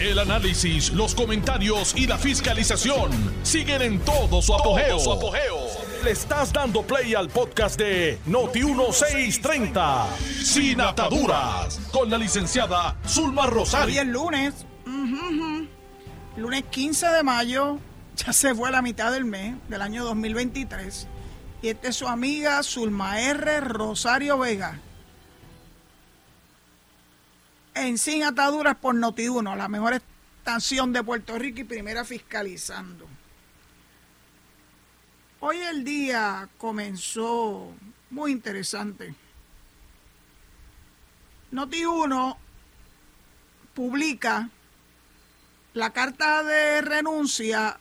[0.00, 3.10] El análisis, los comentarios y la fiscalización
[3.42, 4.96] siguen en todo su apogeo.
[6.04, 10.06] Le estás dando play al podcast de Noti1630,
[10.44, 13.92] Sin Ataduras, con la licenciada Zulma Rosario.
[13.92, 14.54] Hoy es lunes,
[16.36, 17.78] lunes 15 de mayo,
[18.14, 21.08] ya se fue la mitad del mes del año 2023.
[21.60, 23.60] Y esta es su amiga Zulma R.
[23.62, 24.78] Rosario Vega.
[27.80, 33.06] En Sin Ataduras por Noti1, la mejor estación de Puerto Rico y primera fiscalizando.
[35.38, 37.72] Hoy el día comenzó
[38.10, 39.14] muy interesante.
[41.52, 42.36] Noti1
[43.74, 44.50] publica
[45.74, 47.78] la carta de renuncia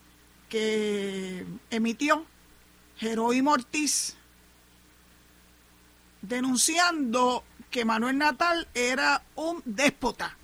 [0.47, 2.23] que emitió
[2.97, 4.15] Jerónimo Ortiz
[6.21, 7.43] denunciando
[7.77, 10.35] que Manuel Natal era un déspota.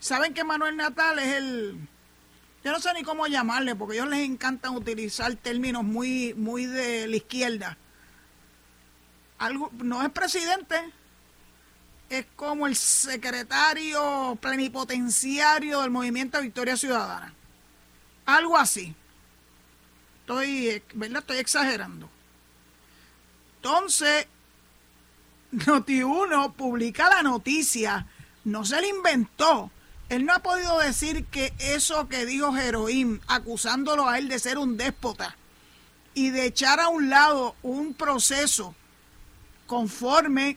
[0.00, 1.78] Saben que Manuel Natal es el
[2.64, 6.66] yo no sé ni cómo llamarle porque a ellos les encantan utilizar términos muy muy
[6.66, 7.78] de la izquierda.
[9.38, 10.92] Algo no es presidente,
[12.10, 17.32] es como el secretario plenipotenciario del movimiento Victoria Ciudadana.
[18.26, 18.92] Algo así.
[20.22, 21.20] Estoy, ¿verdad?
[21.20, 22.10] Estoy exagerando.
[23.58, 24.26] Entonces,
[25.52, 28.06] Noti1 publica la noticia,
[28.44, 29.70] no se la inventó.
[30.08, 34.58] Él no ha podido decir que eso que dijo Jeroín, acusándolo a él de ser
[34.58, 35.36] un déspota
[36.14, 38.74] y de echar a un lado un proceso
[39.66, 40.56] conforme,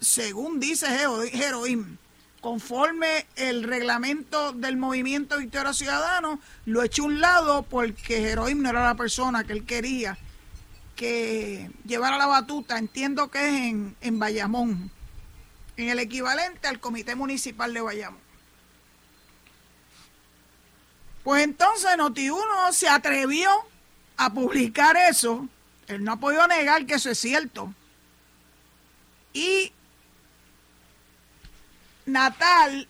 [0.00, 0.86] según dice
[1.32, 1.98] Jeroín,
[2.40, 8.70] conforme el reglamento del movimiento Victoria Ciudadano, lo echó a un lado porque Jeroín no
[8.70, 10.18] era la persona que él quería
[11.00, 14.90] que llevara la batuta, entiendo que es en, en Bayamón,
[15.78, 18.20] en el equivalente al Comité Municipal de Bayamón.
[21.24, 23.50] Pues entonces Noti1 se atrevió
[24.18, 25.48] a publicar eso,
[25.86, 27.72] él no ha podido negar que eso es cierto,
[29.32, 29.72] y
[32.04, 32.86] Natal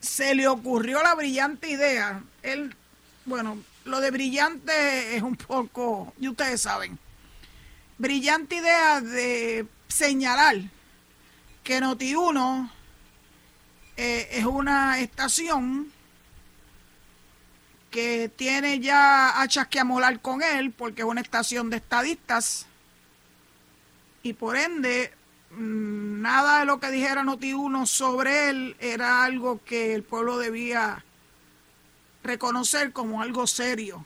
[0.00, 2.22] se le ocurrió la brillante idea.
[2.42, 2.76] Él,
[3.24, 3.56] bueno,
[3.86, 6.98] lo de brillante es un poco, y ustedes saben,
[7.98, 10.56] brillante idea de señalar
[11.62, 12.70] que Noti1
[13.96, 15.90] eh, es una estación
[17.90, 22.66] que tiene ya hachas que amolar con él porque es una estación de estadistas
[24.22, 25.12] y por ende
[25.52, 31.02] mm, nada de lo que dijera Noti1 sobre él era algo que el pueblo debía
[32.22, 34.04] reconocer como algo serio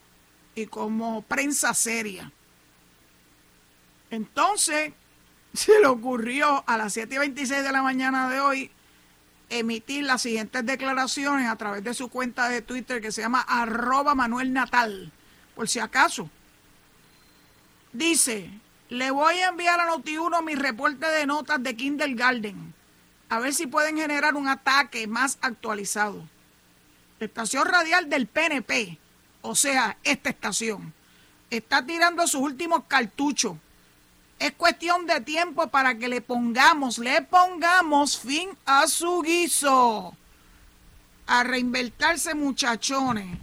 [0.54, 2.30] y como prensa seria.
[4.10, 4.92] Entonces,
[5.52, 8.70] se le ocurrió a las 7 y 26 de la mañana de hoy
[9.50, 14.14] emitir las siguientes declaraciones a través de su cuenta de Twitter que se llama arroba
[14.14, 15.12] Manuel Natal,
[15.54, 16.30] por si acaso.
[17.92, 18.48] Dice,
[18.88, 22.72] le voy a enviar a Noti1 mi reporte de notas de Kindergarten.
[23.28, 26.22] A ver si pueden generar un ataque más actualizado.
[27.18, 28.98] Estación radial del PNP,
[29.42, 30.92] o sea, esta estación,
[31.50, 33.56] está tirando sus últimos cartuchos.
[34.40, 40.16] Es cuestión de tiempo para que le pongamos, le pongamos fin a su guiso.
[41.26, 43.38] A reinventarse muchachones.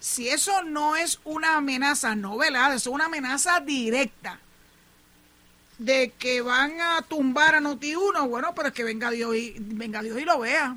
[0.00, 4.40] Si eso no es una amenaza no velada, es una amenaza directa
[5.78, 10.02] de que van a tumbar a Noti1, bueno, pero es que venga Dios y, venga
[10.02, 10.76] Dios y lo vea.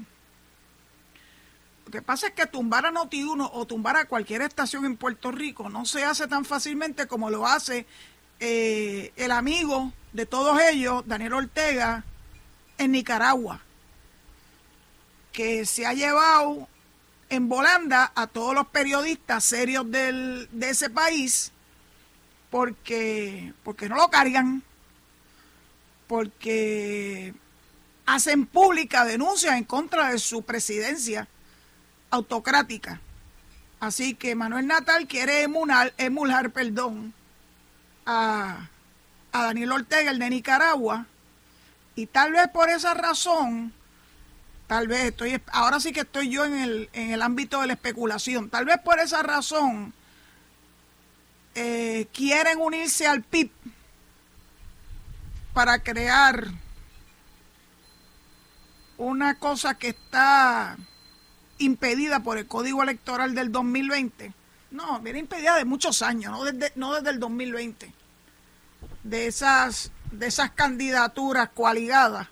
[1.86, 5.32] Lo que pasa es que tumbar a Noti1 o tumbar a cualquier estación en Puerto
[5.32, 7.88] Rico no se hace tan fácilmente como lo hace
[8.40, 12.04] eh, el amigo de todos ellos, Daniel Ortega,
[12.78, 13.62] en Nicaragua,
[15.32, 16.68] que se ha llevado
[17.30, 21.52] en volanda a todos los periodistas serios del, de ese país
[22.50, 24.64] porque, porque no lo cargan
[26.08, 27.34] porque
[28.06, 31.28] hacen pública denuncias en contra de su presidencia
[32.10, 33.02] autocrática.
[33.80, 37.14] Así que Manuel Natal quiere emular, emular perdón,
[38.08, 38.70] a,
[39.34, 41.06] a Daniel Ortega, el de Nicaragua,
[41.96, 43.74] y tal vez por esa razón,
[44.66, 47.74] tal vez estoy, ahora sí que estoy yo en el, en el ámbito de la
[47.74, 49.94] especulación, tal vez por esa razón
[51.56, 53.52] eh, quieren unirse al PIB
[55.54, 56.48] para crear
[58.98, 60.78] una cosa que está
[61.58, 64.34] impedida por el Código Electoral del 2020.
[64.70, 67.92] No, viene impedida de muchos años, no desde, no desde el 2020.
[69.08, 72.28] De esas, de esas candidaturas coaligadas,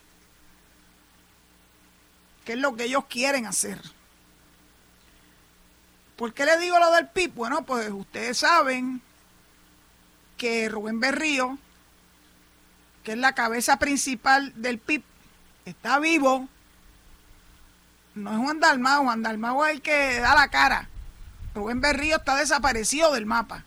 [2.43, 3.81] que es lo que ellos quieren hacer.
[6.15, 7.33] ¿Por qué le digo lo del PIB?
[7.33, 9.01] Bueno, pues ustedes saben
[10.37, 11.57] que Rubén Berrío,
[13.03, 15.03] que es la cabeza principal del PIB,
[15.65, 16.47] está vivo.
[18.15, 20.89] No es Juan Dalmau, Juan Dalmau es el que da la cara.
[21.53, 23.63] Rubén Berrío está desaparecido del mapa.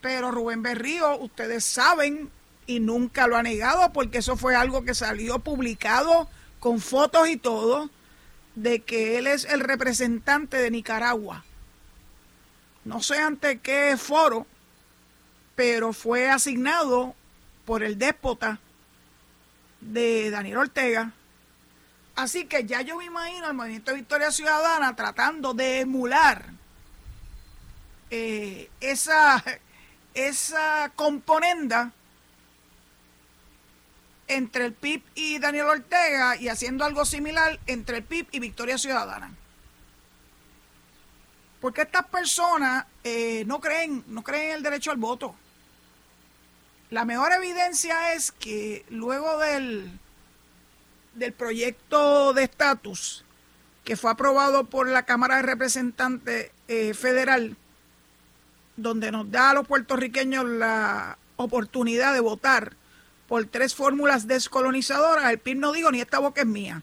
[0.00, 2.30] Pero Rubén Berrío, ustedes saben,
[2.66, 6.28] y nunca lo ha negado, porque eso fue algo que salió publicado
[6.60, 7.90] con fotos y todo,
[8.54, 11.44] de que él es el representante de Nicaragua.
[12.84, 14.46] No sé ante qué foro,
[15.54, 17.14] pero fue asignado
[17.64, 18.60] por el déspota
[19.80, 21.12] de Daniel Ortega.
[22.16, 26.46] Así que ya yo me imagino al Movimiento de Victoria Ciudadana tratando de emular
[28.10, 29.44] eh, esa,
[30.14, 31.92] esa componenda
[34.26, 38.78] entre el PIB y Daniel Ortega y haciendo algo similar entre el PIB y Victoria
[38.78, 39.32] Ciudadana.
[41.60, 45.34] Porque estas personas eh, no creen, no creen en el derecho al voto.
[46.90, 49.98] La mejor evidencia es que luego del,
[51.14, 53.24] del proyecto de estatus
[53.84, 57.56] que fue aprobado por la Cámara de Representantes eh, Federal,
[58.78, 62.74] donde nos da a los puertorriqueños la oportunidad de votar
[63.26, 66.82] por tres fórmulas descolonizadoras, el PIB no digo ni esta boca es mía.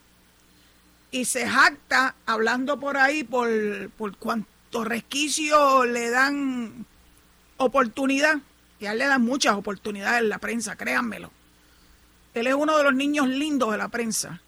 [1.10, 3.48] Y se jacta hablando por ahí por,
[3.96, 6.84] por cuánto resquicio le dan
[7.56, 8.38] oportunidad.
[8.78, 11.30] Y a él le dan muchas oportunidades en la prensa, créanmelo.
[12.34, 14.42] Él es uno de los niños lindos de la prensa,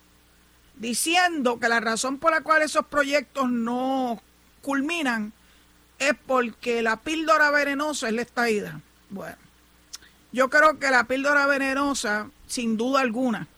[0.76, 4.20] diciendo que la razón por la cual esos proyectos no
[4.60, 5.32] culminan
[5.98, 8.80] es porque la píldora venenosa es la estaída.
[9.10, 9.36] Bueno,
[10.32, 13.48] yo creo que la píldora venenosa, sin duda alguna,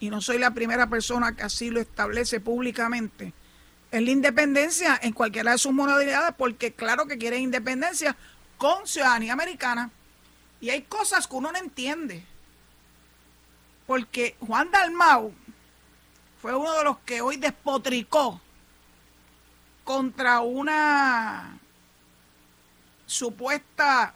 [0.00, 3.32] y no soy la primera persona que así lo establece públicamente,
[3.90, 8.16] es la independencia en cualquiera de sus modalidades, porque claro que quiere independencia
[8.56, 9.90] con ciudadanía americana.
[10.60, 12.24] Y hay cosas que uno no entiende.
[13.86, 15.32] Porque Juan Dalmau
[16.40, 18.40] fue uno de los que hoy despotricó
[19.82, 21.58] contra una
[23.10, 24.14] supuesta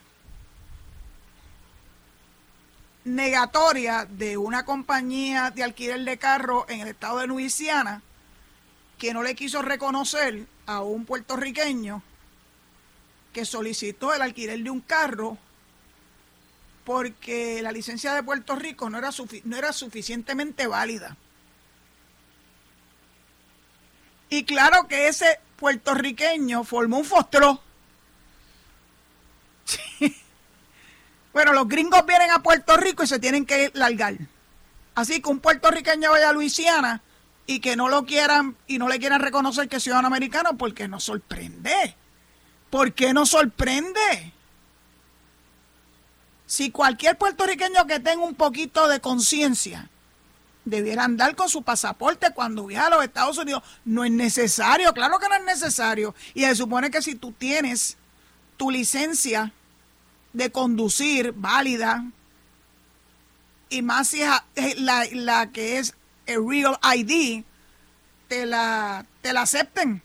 [3.05, 8.03] negatoria de una compañía de alquiler de carro en el estado de Luisiana
[8.97, 12.05] que no le quiso reconocer a un puertorriqueño
[13.33, 15.39] que solicitó el alquiler de un carro
[16.85, 19.11] porque la licencia de Puerto Rico no era,
[19.43, 21.17] no era suficientemente válida.
[24.31, 27.61] Y claro que ese puertorriqueño formó un fostro.
[31.35, 34.17] Bueno, los gringos vienen a Puerto Rico y se tienen que largar.
[34.95, 37.03] Así que un puertorriqueño vaya a Luisiana
[37.45, 40.87] y que no lo quieran y no le quieran reconocer que es ciudadano americano, porque
[40.87, 41.97] nos sorprende.
[42.71, 44.33] ¿Por qué nos sorprende?
[46.47, 49.89] Si cualquier puertorriqueño que tenga un poquito de conciencia
[50.65, 55.19] debiera andar con su pasaporte cuando viaja a los Estados Unidos, no es necesario, claro
[55.19, 56.15] que no es necesario.
[56.33, 57.97] Y se supone que si tú tienes
[58.57, 59.53] tu licencia
[60.35, 62.05] de conducir válida
[63.71, 64.21] y más si
[64.55, 65.95] es la, la que es
[66.27, 67.45] el Real ID,
[68.29, 70.03] te la, te la acepten.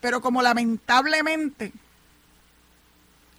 [0.00, 1.72] Pero como lamentablemente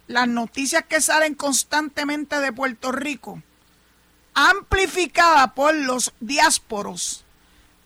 [0.06, 3.42] las noticias que salen constantemente de Puerto Rico,
[4.34, 7.24] amplificada por los diásporos,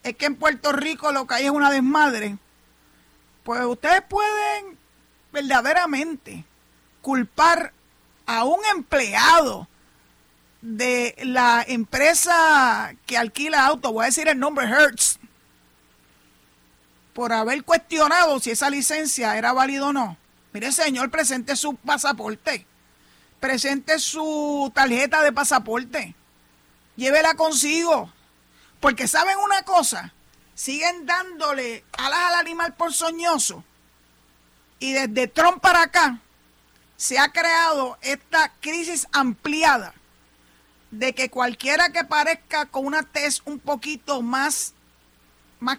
[0.02, 2.37] es que en Puerto Rico lo que hay es una desmadre,
[3.45, 4.76] pues ustedes pueden
[5.33, 6.45] verdaderamente
[7.00, 7.73] culpar
[8.26, 9.68] a un empleado
[10.61, 15.18] de la empresa que alquila auto, voy a decir el nombre Hertz,
[17.12, 20.16] por haber cuestionado si esa licencia era válida o no.
[20.52, 22.66] Mire, señor, presente su pasaporte,
[23.40, 26.14] presente su tarjeta de pasaporte,
[26.97, 28.12] llévela consigo,
[28.80, 30.12] porque saben una cosa,
[30.54, 33.64] siguen dándole alas al animal por soñoso.
[34.78, 36.21] Y desde Trump para acá
[36.97, 39.95] se ha creado esta crisis ampliada
[40.91, 44.73] de que cualquiera que parezca con una tez un poquito más,
[45.61, 45.79] más,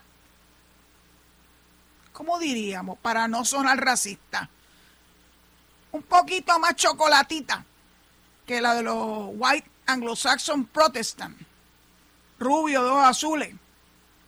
[2.14, 3.00] ¿cómo diríamos?
[3.00, 4.50] Para no sonar racista,
[5.92, 7.66] un poquito más chocolatita
[8.46, 11.38] que la de los White Anglo-Saxon Protestant,
[12.38, 13.56] rubio, dos azules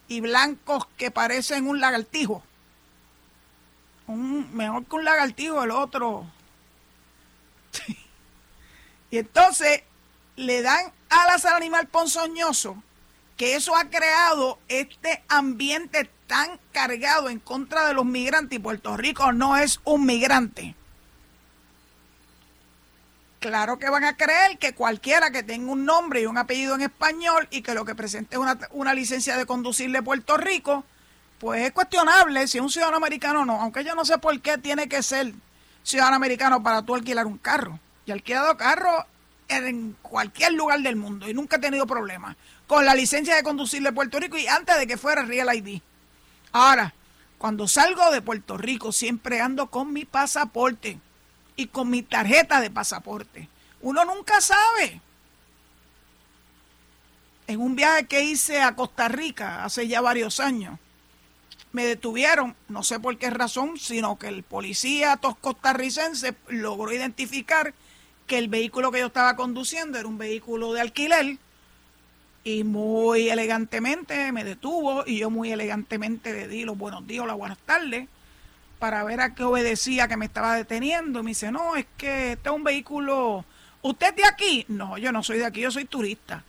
[0.07, 2.43] y blancos que parecen un lagartijo.
[4.07, 6.25] Un, mejor que un lagartijo, el otro
[9.11, 9.83] y entonces
[10.35, 12.81] le dan alas al animal ponzoñoso
[13.39, 18.97] que eso ha creado este ambiente tan cargado en contra de los migrantes y Puerto
[18.97, 20.75] Rico no es un migrante.
[23.39, 26.81] Claro que van a creer que cualquiera que tenga un nombre y un apellido en
[26.81, 30.83] español y que lo que presente es una, una licencia de conducir de Puerto Rico,
[31.39, 34.37] pues es cuestionable si es un ciudadano americano o no, aunque yo no sé por
[34.41, 35.33] qué tiene que ser
[35.89, 37.79] ciudadano americano para tú alquilar un carro.
[38.05, 39.05] Yo he alquilado carro
[39.47, 42.35] en cualquier lugar del mundo y nunca he tenido problemas
[42.67, 45.81] con la licencia de conducir de Puerto Rico y antes de que fuera Real ID.
[46.51, 46.93] Ahora,
[47.39, 50.99] cuando salgo de Puerto Rico siempre ando con mi pasaporte
[51.55, 53.49] y con mi tarjeta de pasaporte.
[53.81, 55.01] Uno nunca sabe.
[57.47, 60.79] En un viaje que hice a Costa Rica hace ya varios años,
[61.71, 67.73] me detuvieron, no sé por qué razón, sino que el policía costarricense logró identificar
[68.25, 71.37] que el vehículo que yo estaba conduciendo era un vehículo de alquiler
[72.43, 77.37] y muy elegantemente me detuvo y yo muy elegantemente le di los buenos días las
[77.37, 78.07] buenas tardes
[78.79, 81.21] para ver a qué obedecía que me estaba deteniendo.
[81.21, 83.45] Me dice, no, es que este es un vehículo...
[83.81, 84.65] ¿Usted es de aquí?
[84.69, 86.43] No, yo no soy de aquí, yo soy turista.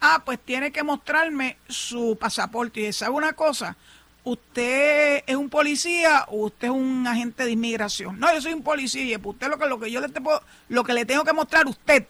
[0.00, 2.80] Ah, pues tiene que mostrarme su pasaporte.
[2.80, 3.76] Y ¿sabe una cosa?
[4.24, 8.18] Usted es un policía o usted es un agente de inmigración.
[8.18, 10.84] No, yo soy un policía y usted lo que, lo que yo le tengo, lo
[10.84, 12.06] que le tengo que mostrar a usted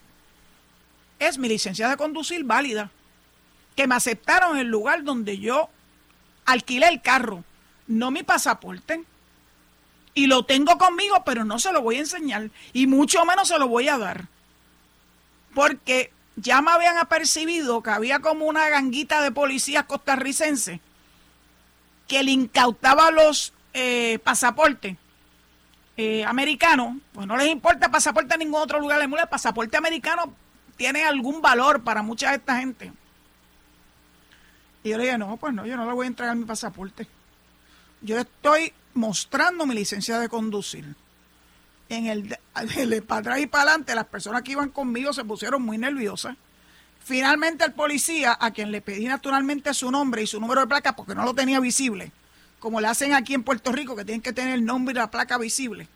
[1.19, 2.91] es mi licencia de conducir válida,
[3.77, 5.71] que me aceptaron el lugar donde yo
[6.45, 7.45] alquilé el carro,
[7.87, 9.05] no mi pasaporte.
[10.15, 13.59] Y lo tengo conmigo, pero no se lo voy a enseñar y mucho menos se
[13.59, 14.27] lo voy a dar.
[15.55, 20.81] Porque ya me habían apercibido que había como una ganguita de policías costarricenses
[22.13, 24.99] que le incautaba los eh, pasaportes
[25.97, 29.79] eh, americanos, pues no les importa pasaporte en ningún otro lugar del mundo, el pasaporte
[29.79, 30.35] americano
[30.77, 32.93] tiene algún valor para mucha de esta gente.
[34.85, 37.07] Y yo le dije, no, pues no, yo no le voy a entregar mi pasaporte.
[38.03, 40.95] Yo estoy mostrando mi licencia de conducir.
[41.89, 42.37] En el,
[42.77, 46.37] el para atrás y para adelante, las personas que iban conmigo se pusieron muy nerviosas
[47.05, 50.95] Finalmente el policía, a quien le pedí naturalmente su nombre y su número de placa
[50.95, 52.13] porque no lo tenía visible,
[52.61, 55.11] como le hacen aquí en Puerto Rico, que tienen que tener el nombre y la
[55.11, 55.89] placa visible.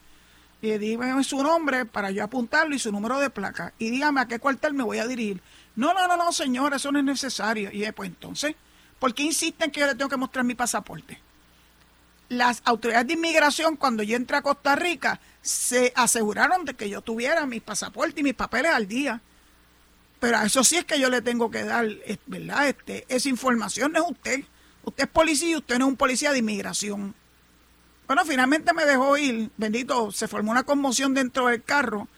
[0.63, 3.73] Y dime su nombre para yo apuntarlo y su número de placa.
[3.79, 5.41] Y dígame a qué cuartel me voy a dirigir.
[5.77, 7.71] No, no, no, no, señor, eso no es necesario.
[7.73, 8.57] Y pues entonces,
[8.99, 11.21] ¿por qué insisten que yo le tengo que mostrar mi pasaporte?
[12.29, 17.01] Las autoridades de inmigración, cuando yo entré a Costa Rica, se aseguraron de que yo
[17.03, 19.21] tuviera mis pasaportes y mis papeles al día.
[20.21, 21.87] Pero a eso sí es que yo le tengo que dar,
[22.27, 22.69] ¿verdad?
[22.69, 24.45] Este, esa información no es usted.
[24.85, 27.15] Usted es policía y usted no es un policía de inmigración.
[28.07, 29.51] Bueno, finalmente me dejó ir.
[29.57, 32.09] Bendito, se formó una conmoción dentro del carro.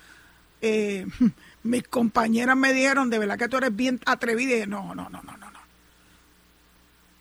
[0.61, 1.07] Eh,
[1.63, 4.51] mis compañeras me dijeron, de verdad que tú eres bien atrevida.
[4.51, 5.49] Y dije, no, no, no, no, no.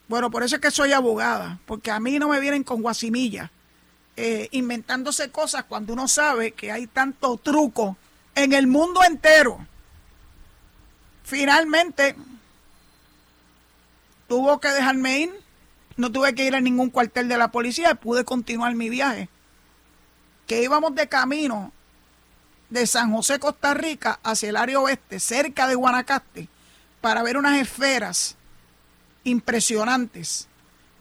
[0.08, 3.52] Bueno, por eso es que soy abogada, porque a mí no me vienen con guasimilla,
[4.16, 7.98] eh, inventándose cosas cuando uno sabe que hay tanto truco
[8.34, 9.66] en el mundo entero.
[11.28, 12.16] Finalmente,
[14.30, 15.34] tuvo que dejarme ir.
[15.98, 17.96] No tuve que ir a ningún cuartel de la policía.
[17.96, 19.28] Pude continuar mi viaje.
[20.48, 21.74] Que íbamos de camino
[22.70, 26.48] de San José, Costa Rica, hacia el área oeste, cerca de Guanacaste,
[27.02, 28.38] para ver unas esferas
[29.26, 30.48] impresionantes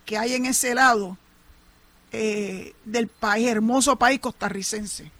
[0.05, 1.17] que hay en ese lado
[2.11, 5.13] eh, del país, hermoso país costarricense.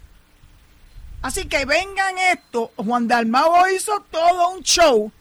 [1.21, 5.11] Así que vengan esto, Juan Dalmao hizo todo un show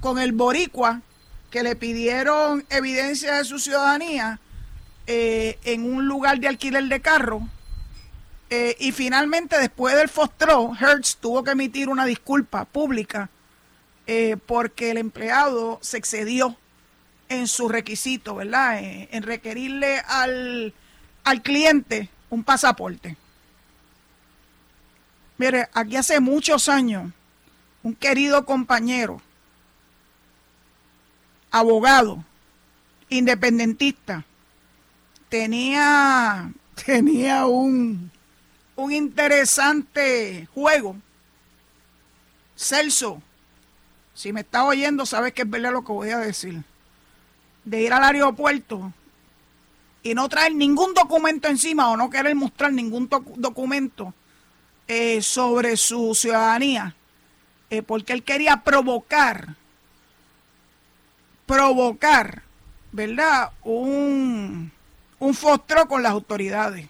[0.00, 1.00] con el boricua
[1.50, 4.40] que le pidieron evidencia de su ciudadanía
[5.06, 7.48] eh, en un lugar de alquiler de carro.
[8.50, 13.30] Eh, y finalmente, después del fostro, Hertz tuvo que emitir una disculpa pública
[14.06, 16.56] eh, porque el empleado se excedió
[17.28, 18.80] en su requisito, ¿verdad?
[18.80, 20.72] en requerirle al,
[21.24, 23.16] al cliente un pasaporte.
[25.38, 27.12] Mire, aquí hace muchos años,
[27.84, 29.22] un querido compañero,
[31.52, 32.24] abogado,
[33.08, 34.24] independentista,
[35.28, 36.52] tenía,
[36.84, 38.10] tenía un,
[38.74, 40.96] un interesante juego.
[42.56, 43.22] Celso,
[44.14, 46.64] si me está oyendo, sabes que es verdad lo que voy a decir.
[47.64, 48.92] De ir al aeropuerto
[50.02, 54.12] y no traer ningún documento encima o no querer mostrar ningún documento
[54.88, 56.94] eh, sobre su ciudadanía,
[57.68, 59.54] eh, porque él quería provocar,
[61.44, 62.42] provocar,
[62.90, 63.50] ¿verdad?
[63.62, 64.72] Un,
[65.18, 66.88] un fostro con las autoridades.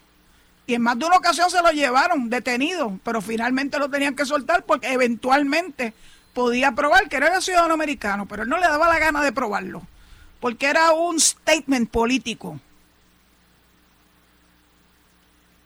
[0.65, 4.25] Y en más de una ocasión se lo llevaron detenido, pero finalmente lo tenían que
[4.25, 5.93] soltar porque eventualmente
[6.33, 9.81] podía probar que era ciudadano americano, pero él no le daba la gana de probarlo,
[10.39, 12.61] porque era un statement político.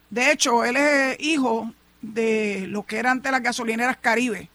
[0.09, 1.71] De hecho, él es hijo
[2.03, 4.49] de lo que era antes las gasolineras Caribe,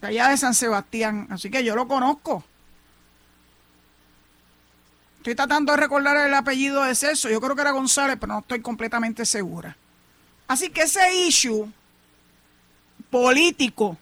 [0.00, 2.44] de allá de San Sebastián, así que yo lo conozco.
[5.18, 8.38] Estoy tratando de recordar el apellido de Celso, yo creo que era González, pero no
[8.38, 9.76] estoy completamente segura.
[10.46, 11.70] Así que ese issue
[13.10, 13.98] político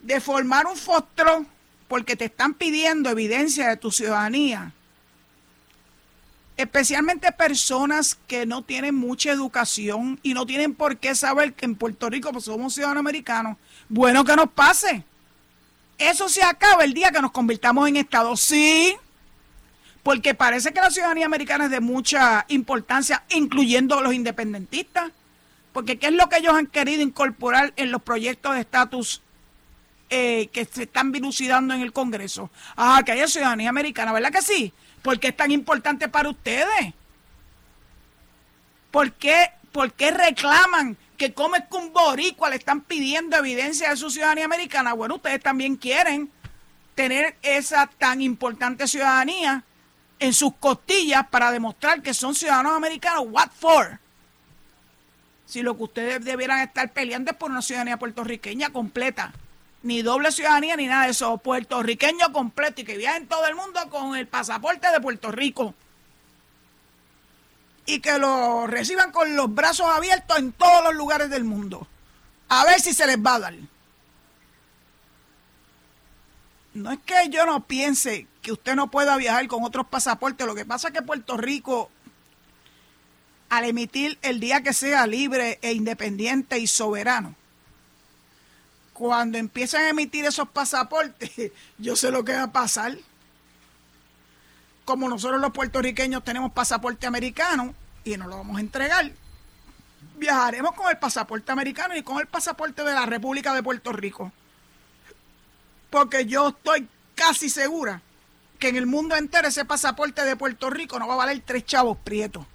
[0.00, 1.44] de formar un fostro
[1.88, 4.72] porque te están pidiendo evidencia de tu ciudadanía,
[6.56, 11.74] especialmente personas que no tienen mucha educación y no tienen por qué saber que en
[11.74, 13.56] Puerto Rico pues, somos ciudadanos americanos,
[13.88, 15.04] bueno que nos pase.
[15.98, 18.36] Eso se acaba el día que nos convirtamos en Estado.
[18.36, 18.96] Sí,
[20.02, 25.10] porque parece que la ciudadanía americana es de mucha importancia, incluyendo los independentistas,
[25.72, 29.22] porque ¿qué es lo que ellos han querido incorporar en los proyectos de estatus
[30.08, 32.50] eh, que se están dilucidando en el Congreso?
[32.76, 34.72] Ah, que haya ciudadanía americana, ¿verdad que sí?
[35.06, 36.92] ¿Por qué es tan importante para ustedes?
[38.90, 43.90] ¿Por qué, por qué reclaman que como es que un boricua le están pidiendo evidencia
[43.90, 44.94] de su ciudadanía americana?
[44.94, 46.32] Bueno, ustedes también quieren
[46.96, 49.62] tener esa tan importante ciudadanía
[50.18, 53.26] en sus costillas para demostrar que son ciudadanos americanos.
[53.30, 54.00] What for?
[55.44, 59.32] Si lo que ustedes debieran estar peleando es por una ciudadanía puertorriqueña completa.
[59.82, 61.38] Ni doble ciudadanía ni nada de eso.
[61.38, 65.74] Puertorriqueño completo y que viajen todo el mundo con el pasaporte de Puerto Rico.
[67.84, 71.86] Y que lo reciban con los brazos abiertos en todos los lugares del mundo.
[72.48, 73.54] A ver si se les va a dar.
[76.74, 80.46] No es que yo no piense que usted no pueda viajar con otros pasaportes.
[80.46, 81.90] Lo que pasa es que Puerto Rico,
[83.48, 87.34] al emitir el día que sea libre e independiente y soberano,
[88.96, 92.96] cuando empiezan a emitir esos pasaportes, yo sé lo que va a pasar.
[94.86, 97.74] Como nosotros los puertorriqueños tenemos pasaporte americano
[98.04, 99.12] y nos lo vamos a entregar,
[100.16, 104.32] viajaremos con el pasaporte americano y con el pasaporte de la República de Puerto Rico.
[105.90, 108.00] Porque yo estoy casi segura
[108.58, 111.66] que en el mundo entero ese pasaporte de Puerto Rico no va a valer tres
[111.66, 112.46] chavos prietos.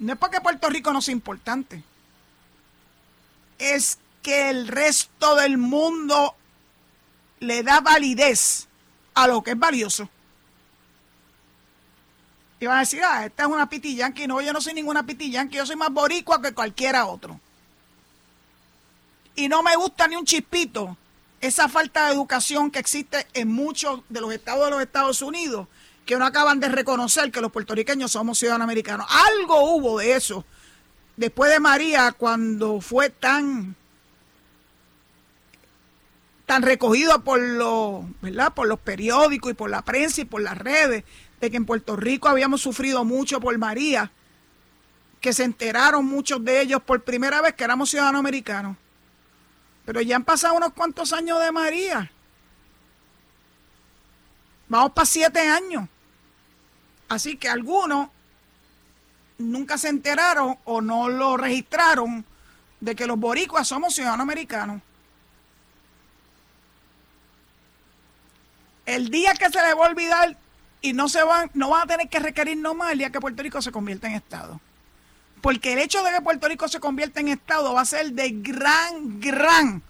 [0.00, 1.82] No es porque Puerto Rico no sea importante.
[3.58, 6.34] Es que el resto del mundo
[7.40, 8.68] le da validez
[9.14, 10.06] a lo que es valioso.
[12.60, 15.32] Y van a decir, ah, esta es una piti No, yo no soy ninguna piti
[15.32, 17.40] yo soy más boricua que cualquiera otro.
[19.34, 20.94] Y no me gusta ni un chispito
[21.40, 25.68] esa falta de educación que existe en muchos de los estados de los Estados Unidos,
[26.04, 29.06] que no acaban de reconocer que los puertorriqueños somos ciudadanos americanos.
[29.08, 30.44] Algo hubo de eso
[31.16, 33.74] después de María, cuando fue tan
[36.48, 38.54] tan recogido por los, ¿verdad?
[38.54, 41.04] por los periódicos y por la prensa y por las redes,
[41.42, 44.10] de que en Puerto Rico habíamos sufrido mucho por María,
[45.20, 48.78] que se enteraron muchos de ellos por primera vez que éramos ciudadanos americanos.
[49.84, 52.10] Pero ya han pasado unos cuantos años de María.
[54.68, 55.86] Vamos para siete años.
[57.10, 58.08] Así que algunos
[59.36, 62.24] nunca se enteraron o no lo registraron
[62.80, 64.80] de que los boricuas somos ciudadanos americanos.
[68.88, 70.34] El día que se les va a olvidar
[70.80, 73.42] y no se van, no van a tener que requerir nomás el día que Puerto
[73.42, 74.62] Rico se convierta en Estado.
[75.42, 78.30] Porque el hecho de que Puerto Rico se convierta en Estado va a ser de
[78.30, 79.82] gran, gran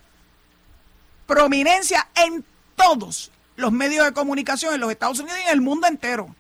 [1.29, 5.87] prominencia en todos los medios de comunicación en los Estados Unidos y en el mundo
[5.87, 6.35] entero.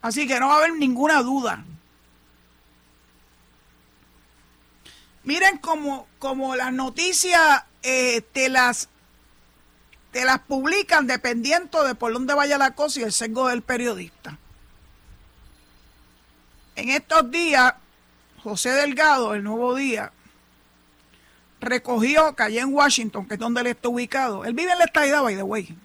[0.00, 1.64] Así que no va a haber ninguna duda.
[5.24, 8.88] Miren como, como las noticias eh, te, las,
[10.12, 14.38] te las publican dependiendo de por dónde vaya la cosa y el sesgo del periodista.
[16.76, 17.74] En estos días,
[18.42, 20.12] José Delgado, el nuevo día,
[21.60, 24.44] recogió, cayó en Washington, que es donde él está ubicado.
[24.44, 25.76] Él vive en la estadidad, by the way.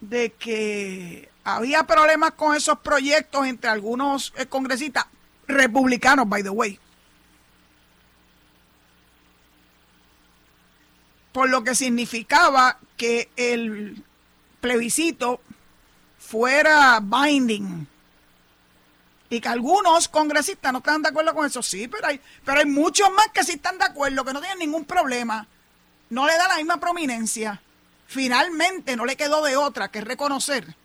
[0.00, 5.06] De que había problemas con esos proyectos entre algunos eh, congresistas
[5.46, 6.80] republicanos, by the way.
[11.34, 14.04] Por lo que significaba que el
[14.60, 15.40] plebiscito
[16.16, 17.88] fuera binding.
[19.30, 22.66] Y que algunos congresistas no están de acuerdo con eso, sí, pero hay, pero hay
[22.66, 25.48] muchos más que sí están de acuerdo, que no tienen ningún problema.
[26.10, 27.60] No le da la misma prominencia.
[28.06, 30.76] Finalmente no le quedó de otra que reconocer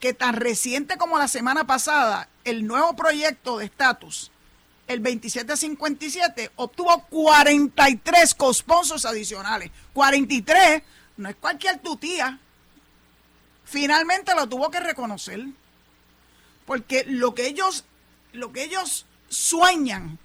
[0.00, 4.30] que tan reciente como la semana pasada, el nuevo proyecto de estatus,
[4.88, 9.70] el 2757, obtuvo 43 cosponsors adicionales.
[9.92, 10.82] 43
[11.18, 12.38] no es cualquier tutía.
[13.64, 15.44] Finalmente lo tuvo que reconocer.
[16.66, 17.84] Porque lo que ellos,
[18.32, 20.18] lo que ellos sueñan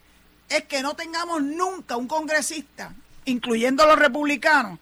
[0.50, 2.94] es que no tengamos nunca un congresista,
[3.26, 4.80] incluyendo los republicanos,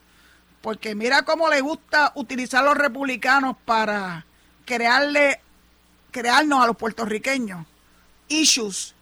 [0.62, 4.26] porque mira cómo le gusta utilizar a los republicanos para
[4.66, 5.40] crearle,
[6.12, 7.66] crearnos a los puertorriqueños
[8.28, 8.96] issues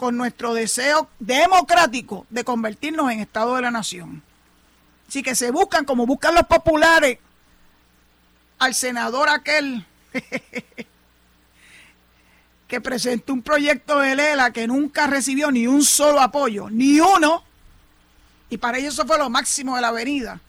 [0.00, 4.22] con nuestro deseo democrático de convertirnos en Estado de la Nación.
[5.06, 7.18] Así que se buscan, como buscan los populares,
[8.58, 9.84] al senador aquel
[12.66, 17.44] que presentó un proyecto de Lela que nunca recibió ni un solo apoyo, ni uno,
[18.48, 20.40] y para ellos eso fue lo máximo de la avenida.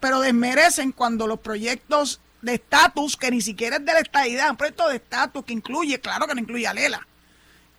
[0.00, 4.56] Pero desmerecen cuando los proyectos de estatus, que ni siquiera es de la estadidad, un
[4.56, 7.06] proyecto de estatus que incluye, claro que no incluye a Lela,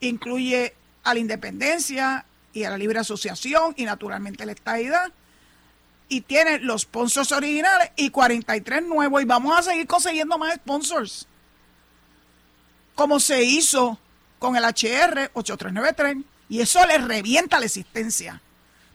[0.02, 5.14] incluye a la independencia y a la libre asociación y naturalmente la estadidad,
[6.10, 11.28] y tiene los sponsors originales y 43 nuevos, y vamos a seguir consiguiendo más sponsors
[12.96, 14.00] como se hizo
[14.40, 16.18] con el HR 8393,
[16.50, 18.42] y eso les revienta la existencia.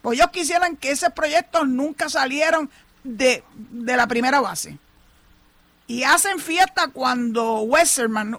[0.03, 2.71] Pues ellos quisieran que esos proyectos nunca salieron
[3.05, 4.79] de, la primera base.
[5.87, 8.39] Y hacen fiesta cuando Westerman,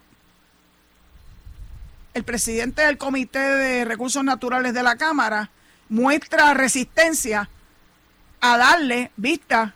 [2.14, 5.50] el presidente del Comité de Recursos Naturales de la Cámara,
[5.90, 7.50] muestra resistencia
[8.40, 9.74] a darle vista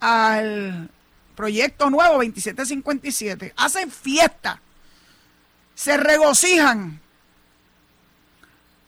[0.00, 0.90] al
[1.34, 3.54] proyecto nuevo 2757.
[3.56, 4.60] Hacen fiesta
[5.80, 7.00] se regocijan.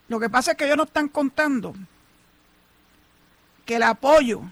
[0.09, 1.75] Lo que pasa es que ellos no están contando
[3.65, 4.43] que el apoyo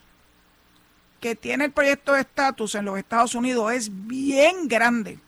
[1.20, 5.18] que tiene el proyecto de estatus en los Estados Unidos es bien grande.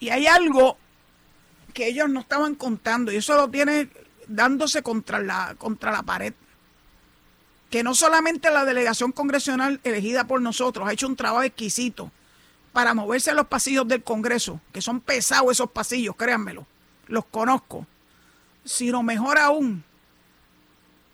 [0.00, 0.76] Y hay algo
[1.74, 3.90] que ellos no estaban contando y eso lo tiene
[4.26, 6.32] dándose contra la, contra la pared.
[7.70, 12.10] Que no solamente la delegación congresional elegida por nosotros ha hecho un trabajo exquisito,
[12.74, 16.66] para moverse a los pasillos del Congreso, que son pesados esos pasillos, créanmelo,
[17.06, 17.86] los conozco,
[18.64, 19.84] sino mejor aún,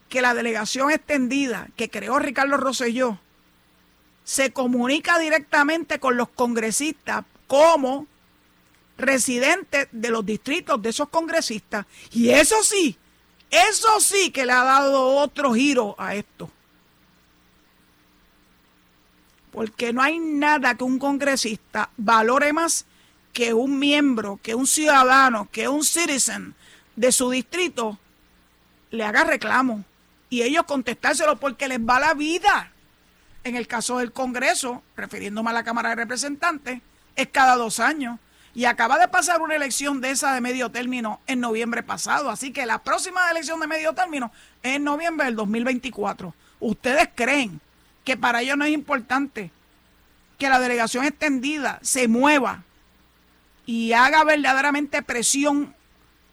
[0.09, 3.19] que la delegación extendida que creó Ricardo Rosselló
[4.25, 8.07] se comunica directamente con los congresistas como
[9.01, 11.87] residentes de los distritos de esos congresistas.
[12.13, 12.97] Y eso sí,
[13.51, 16.51] eso sí que le ha dado otro giro a esto
[19.53, 22.87] porque no hay nada que un congresista valore más
[23.33, 26.55] que un miembro, que un ciudadano, que un citizen
[26.97, 27.99] de su distrito
[28.91, 29.85] le haga reclamo
[30.29, 32.73] y ellos contestárselo porque les va la vida.
[33.43, 36.81] En el caso del Congreso, refiriéndome a la Cámara de Representantes,
[37.17, 38.19] es cada dos años.
[38.55, 42.31] Y acaba de pasar una elección de esa de medio término en noviembre pasado.
[42.31, 44.33] Así que la próxima elección de medio término
[44.63, 46.35] es en noviembre del 2024.
[46.59, 47.61] ¿Ustedes creen
[48.05, 49.51] que para ellos no es importante
[50.39, 52.65] que la delegación extendida se mueva
[53.67, 55.75] y haga verdaderamente presión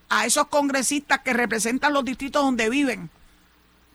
[0.10, 3.10] a esos congresistas que representan los distritos donde viven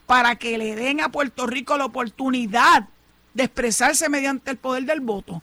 [0.06, 2.88] para que le den a Puerto Rico la oportunidad
[3.34, 5.42] de expresarse mediante el poder del voto.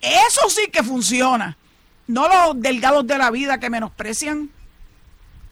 [0.00, 1.56] Eso sí que funciona.
[2.06, 4.50] No los delgados de la vida que menosprecian.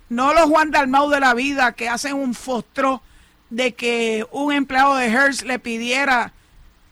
[0.08, 3.02] No los Juan Dalmau de la vida que hacen un fostro
[3.50, 6.32] de que un empleado de Hertz le pidiera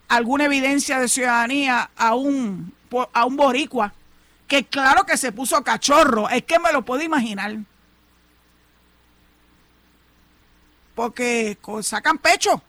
[0.09, 2.73] alguna evidencia de ciudadanía a un,
[3.12, 3.92] a un boricua,
[4.47, 7.57] que claro que se puso cachorro, es que me lo puedo imaginar.
[10.95, 12.62] Porque sacan pecho.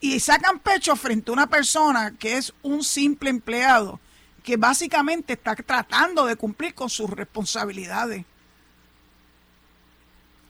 [0.00, 4.00] Y sacan pecho frente a una persona que es un simple empleado,
[4.44, 8.24] que básicamente está tratando de cumplir con sus responsabilidades.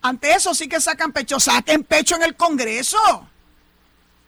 [0.02, 2.98] Ante eso sí que sacan pecho, saquen pecho en el Congreso.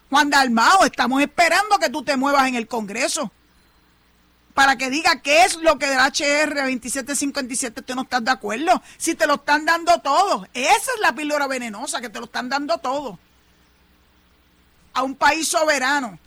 [0.09, 3.31] Juan Dalmao, estamos esperando que tú te muevas en el Congreso
[4.55, 8.83] para que diga qué es lo que del HR 2757 tú no estás de acuerdo.
[8.99, 10.47] Si te lo están dando todo.
[10.53, 13.19] Esa es la píldora venenosa, que te lo están dando todo.
[14.93, 16.19] A un país soberano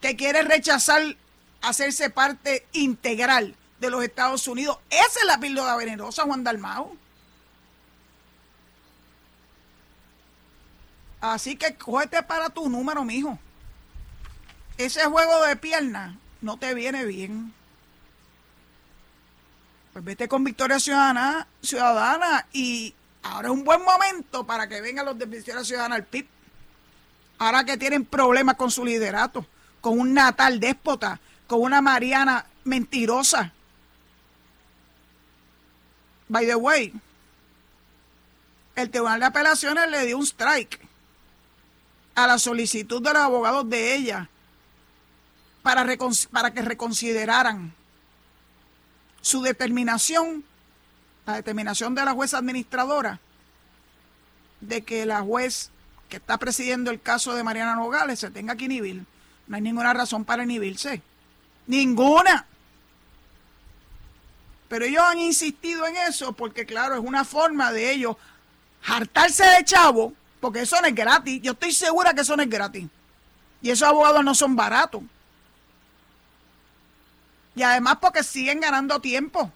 [0.00, 1.16] que quiere rechazar
[1.64, 4.78] hacerse parte integral de los Estados Unidos.
[4.90, 6.96] Esa es la píldora venenosa, Juan Dalmao.
[11.20, 13.38] Así que cógete para tu número, mijo.
[14.76, 17.54] Ese juego de piernas no te viene bien.
[19.92, 25.06] Pues vete con Victoria Ciudadana, Ciudadana y ahora es un buen momento para que vengan
[25.06, 26.26] los de Victoria Ciudadana al PIB.
[27.38, 29.46] Ahora que tienen problemas con su liderato,
[29.80, 33.52] con un Natal déspota, con una Mariana mentirosa.
[36.28, 36.92] By the way,
[38.76, 40.80] el Tribunal de Apelaciones le dio un strike
[42.14, 44.28] a la solicitud de los abogados de ella
[45.62, 45.84] para,
[46.52, 47.74] que reconsideraran
[49.20, 50.44] su determinación,
[51.26, 53.18] la determinación de la jueza administradora,
[54.60, 55.70] de que la juez
[56.14, 59.04] que está presidiendo el caso de Mariana Nogales se tenga que inhibir.
[59.48, 61.02] No hay ninguna razón para inhibirse.
[61.66, 62.46] Ninguna.
[64.68, 68.16] Pero ellos han insistido en eso porque, claro, es una forma de ellos
[68.86, 71.42] hartarse de chavo, porque eso no es gratis.
[71.42, 72.86] Yo estoy segura que eso no es gratis.
[73.60, 75.02] Y esos abogados no son baratos.
[77.56, 79.50] Y además porque siguen ganando tiempo.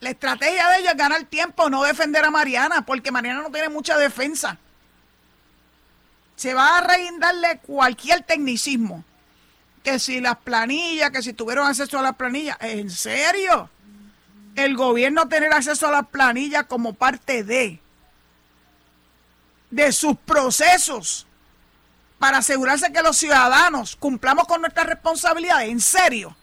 [0.00, 3.68] La estrategia de ellos es ganar tiempo, no defender a Mariana, porque Mariana no tiene
[3.68, 4.58] mucha defensa.
[6.40, 9.04] Se va a reindarle cualquier tecnicismo.
[9.84, 12.56] Que si las planillas, que si tuvieron acceso a las planillas.
[12.60, 13.68] ¿En serio?
[14.56, 17.78] El gobierno tener acceso a las planillas como parte de
[19.70, 21.26] de sus procesos
[22.18, 25.68] para asegurarse que los ciudadanos cumplamos con nuestras responsabilidades.
[25.68, 26.34] En serio.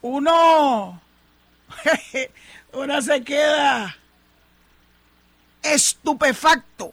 [0.00, 0.98] Uno,
[2.72, 3.99] uno se queda
[5.62, 6.92] estupefacto,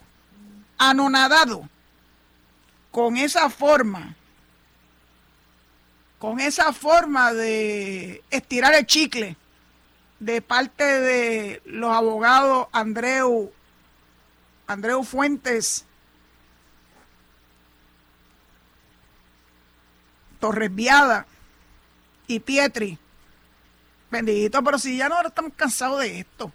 [0.78, 1.68] anonadado
[2.92, 4.16] con esa forma,
[6.20, 9.38] con esa forma de estirar el chicle
[10.20, 13.52] de parte de los abogados Andreu,
[14.66, 15.86] Andreu Fuentes,
[20.40, 21.26] Torres Viada
[22.28, 22.98] y Pietri.
[24.10, 26.52] Bendito, pero si ya no estamos cansados de esto.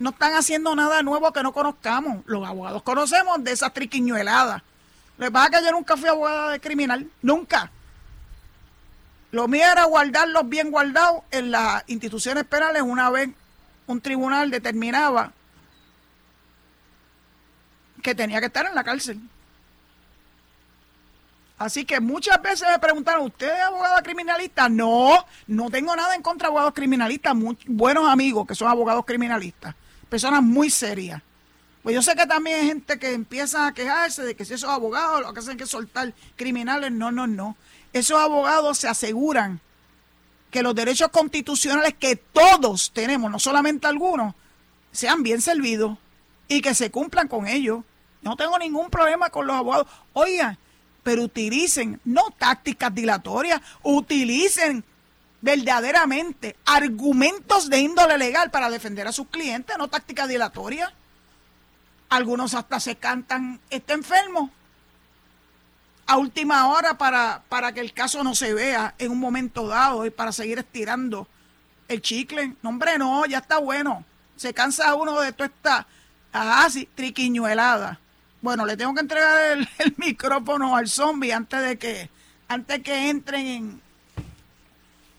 [0.00, 2.24] No están haciendo nada nuevo que no conozcamos.
[2.26, 4.62] Los abogados conocemos de esas triquiñueladas.
[5.18, 7.08] Lo que pasa que yo nunca fui abogada de criminal.
[7.20, 7.70] Nunca.
[9.30, 13.28] Lo mío era guardarlos bien guardados en las instituciones penales una vez
[13.86, 15.32] un tribunal determinaba
[18.02, 19.20] que tenía que estar en la cárcel.
[21.58, 24.70] Así que muchas veces me preguntaron, ¿usted es abogado criminalista?
[24.70, 27.34] No, no tengo nada en contra de abogados criminalistas,
[27.66, 29.74] buenos amigos que son abogados criminalistas,
[30.10, 31.22] personas muy serias.
[31.82, 34.68] Pues yo sé que también hay gente que empieza a quejarse de que si esos
[34.68, 37.56] abogados lo que hacen que soltar criminales, no, no, no
[37.92, 39.60] esos abogados se aseguran
[40.50, 44.34] que los derechos constitucionales que todos tenemos, no solamente algunos,
[44.92, 45.98] sean bien servidos
[46.48, 47.82] y que se cumplan con ellos.
[48.22, 49.86] No tengo ningún problema con los abogados.
[50.12, 50.58] Oigan,
[51.02, 54.84] pero utilicen no tácticas dilatorias, utilicen
[55.42, 60.92] verdaderamente argumentos de índole legal para defender a sus clientes, no tácticas dilatorias.
[62.08, 64.50] Algunos hasta se cantan, está enfermo,
[66.10, 70.04] a última hora para, para que el caso no se vea en un momento dado
[70.04, 71.28] y para seguir estirando
[71.86, 72.56] el chicle.
[72.62, 74.04] No, hombre, no, ya está bueno.
[74.34, 75.86] Se cansa uno de toda esta,
[76.96, 78.00] triquiñuelada.
[78.42, 82.10] Bueno, le tengo que entregar el, micrófono al zombie antes de que,
[82.48, 83.82] antes que entren en,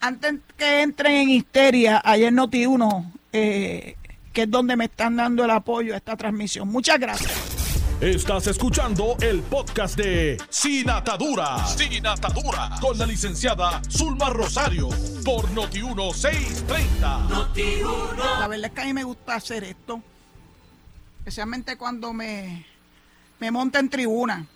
[0.02, 3.96] antes que entren en histeria, ayer Noti 1, eh,
[4.34, 6.68] que es donde me están dando el apoyo a esta transmisión.
[6.68, 7.32] Muchas gracias.
[8.02, 11.64] Estás escuchando el podcast de Sin Atadura.
[11.68, 12.72] Sin Atadura.
[12.82, 14.90] Con la licenciada Zulma Rosario.
[15.24, 17.30] Por Noti1630.
[17.30, 17.62] Noti
[18.40, 20.02] la verdad es que a mí me gusta hacer esto.
[21.20, 22.66] Especialmente cuando me,
[23.40, 24.48] me monta en tribuna.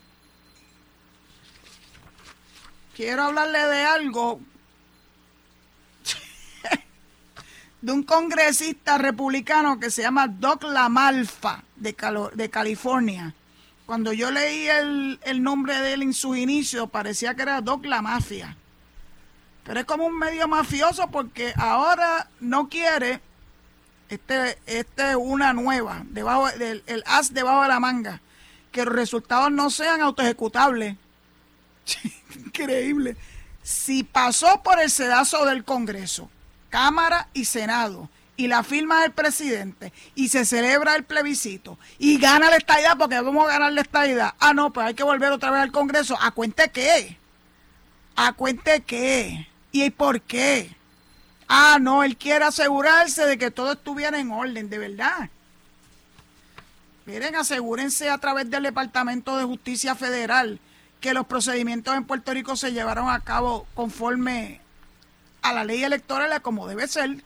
[2.95, 4.39] Quiero hablarle de algo.
[7.85, 11.95] De un congresista republicano que se llama Doc Lamalfa de,
[12.33, 13.35] de California.
[13.85, 18.01] Cuando yo leí el, nombre de él en su inicio, parecía que era Doc la
[18.01, 18.57] Mafia.
[19.63, 23.21] Pero es como un medio mafioso porque ahora no quiere
[24.09, 28.19] este, este una nueva, debajo del el as debajo de la manga,
[28.71, 30.97] que los resultados no sean autoejecutables.
[32.35, 33.15] Increíble.
[33.61, 36.31] Si pasó por el sedazo del Congreso,
[36.75, 42.49] Cámara y Senado, y la firma del presidente y se celebra el plebiscito y gana
[42.49, 44.33] la estadidad porque vamos a ganar la estadidad.
[44.41, 46.17] Ah, no, pues hay que volver otra vez al Congreso.
[46.19, 47.17] ¿A cuente qué?
[48.17, 49.47] ¿A cuente qué?
[49.71, 50.75] ¿Y por qué?
[51.47, 55.29] Ah, no, él quiere asegurarse de que todo estuviera en orden, de verdad.
[57.05, 60.59] Miren, asegúrense a través del Departamento de Justicia Federal
[60.99, 64.64] que los procedimientos en Puerto Rico se llevaron a cabo conforme
[65.45, 67.23] a la ley electoral como debe ser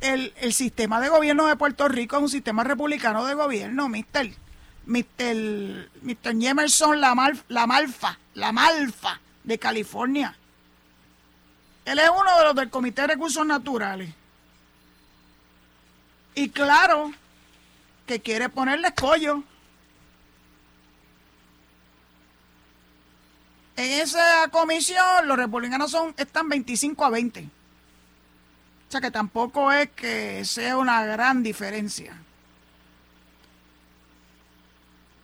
[0.00, 4.32] el, sistema de gobierno de Puerto Rico es un sistema republicano de gobierno, mister.
[4.86, 5.90] Mr.
[6.02, 6.40] Mr.
[6.40, 10.34] Jemerson la, la Malfa, la Malfa de California.
[11.84, 14.12] Él es uno de los del Comité de Recursos Naturales.
[16.34, 17.12] Y claro
[18.06, 19.42] que quiere ponerle escollo.
[23.80, 27.40] En esa comisión los republicanos son, están 25 a 20.
[27.44, 32.14] O sea que tampoco es que sea una gran diferencia.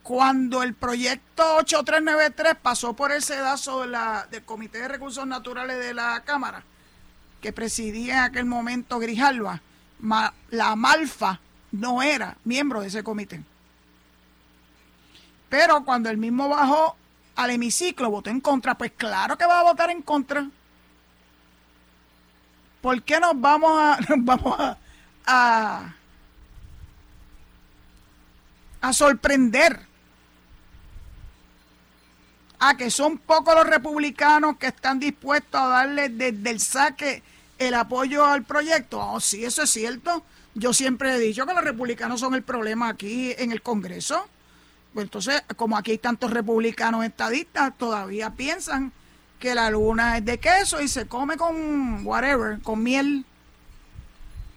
[0.01, 5.77] Cuando el proyecto 8393 pasó por el sedazo de la, del Comité de Recursos Naturales
[5.77, 6.63] de la Cámara,
[7.39, 9.61] que presidía en aquel momento Grijalva,
[10.49, 11.39] la Malfa
[11.73, 13.39] no era miembro de ese comité.
[15.47, 16.97] Pero cuando el mismo bajó
[17.37, 20.49] al hemiciclo, votó en contra, pues claro que va a votar en contra.
[22.81, 24.77] ¿Por qué nos vamos a, vamos a,
[25.25, 25.95] a,
[28.81, 29.87] a sorprender?
[32.59, 37.21] a que son pocos los republicanos que están dispuestos a darle desde el saque
[37.59, 38.99] el apoyo al proyecto.
[38.99, 40.23] Oh, sí, eso es cierto.
[40.55, 44.27] Yo siempre he dicho que los republicanos son el problema aquí en el Congreso.
[44.97, 48.91] Pues entonces, como aquí hay tantos republicanos estadistas, todavía piensan
[49.39, 53.23] que la luna es de queso y se come con whatever, con miel.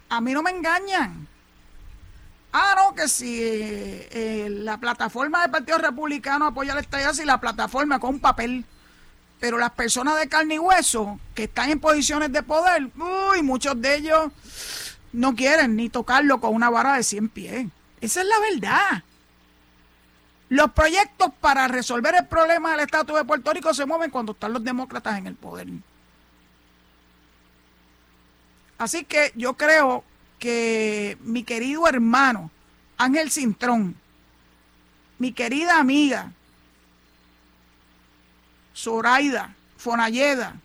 [0.09, 1.29] A mí no me engañan.
[2.55, 7.39] Ah, no, que si eh, la plataforma del Partido Republicano apoya la estadía, si la
[7.39, 8.65] plataforma con un papel.
[9.41, 13.79] Pero las personas de carne y hueso que están en posiciones de poder, uy, muchos
[13.79, 14.33] de ellos
[15.13, 17.67] no quieren ni tocarlo con una vara de 100 pies.
[18.01, 19.05] Esa es la verdad.
[20.51, 24.53] Los proyectos para resolver el problema del estatus de Puerto Rico se mueven cuando están
[24.53, 25.69] los demócratas en el poder.
[28.77, 30.03] Así que yo creo
[30.41, 32.51] que mi querido hermano
[32.97, 33.95] Ángel Cintrón,
[35.19, 36.33] mi querida amiga
[38.75, 40.57] Zoraida Fonalleda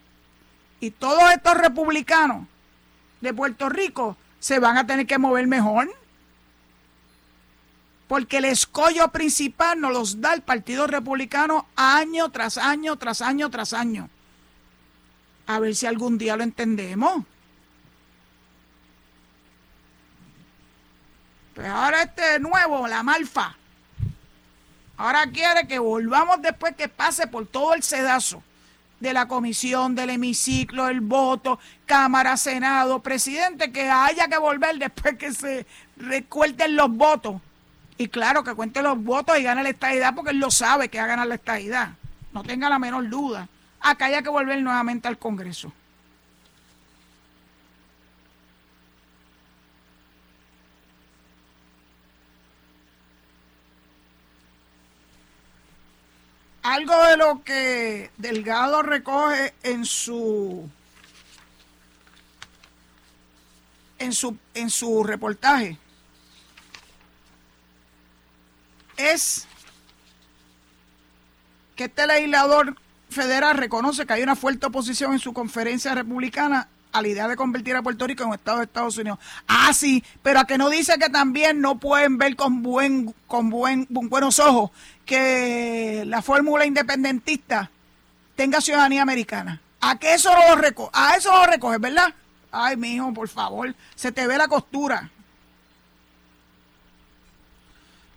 [0.79, 2.47] y todos estos republicanos
[3.21, 5.93] de Puerto Rico se van a tener que mover mejor.
[8.07, 13.49] Porque el escollo principal nos los da el Partido Republicano año tras año, tras año,
[13.49, 14.09] tras año.
[15.47, 17.23] A ver si algún día lo entendemos.
[21.55, 23.55] Pues ahora este nuevo, la Malfa,
[24.97, 28.43] ahora quiere que volvamos después que pase por todo el sedazo
[28.99, 35.17] de la comisión, del hemiciclo, el voto, Cámara, Senado, presidente, que haya que volver después
[35.17, 35.65] que se
[35.95, 37.41] recuerden los votos.
[37.97, 40.97] Y claro, que cuente los votos y gane la estadidad porque él lo sabe que
[40.97, 41.89] va a ganar la estadidad.
[42.33, 43.47] No tenga la menor duda.
[43.79, 45.71] Acá haya que volver nuevamente al Congreso.
[56.65, 60.67] algo de lo que Delgado recoge en su
[63.99, 65.77] en su en su reportaje
[68.97, 69.47] es
[71.75, 72.75] que este legislador
[73.09, 77.35] federal reconoce que hay una fuerte oposición en su conferencia republicana a la idea de
[77.35, 79.19] convertir a Puerto Rico en un estado de Estados Unidos.
[79.47, 83.49] Ah, sí, pero a que no dice que también no pueden ver con buen con
[83.49, 84.71] buen con buenos ojos
[85.05, 87.69] que la fórmula independentista
[88.35, 89.61] tenga ciudadanía americana.
[89.81, 90.89] ¿A qué eso lo recoge?
[90.93, 92.13] A eso lo recoge, ¿verdad?
[92.51, 95.11] Ay, mijo, por favor, se te ve la costura.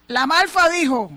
[0.09, 1.13] La Malfa dijo,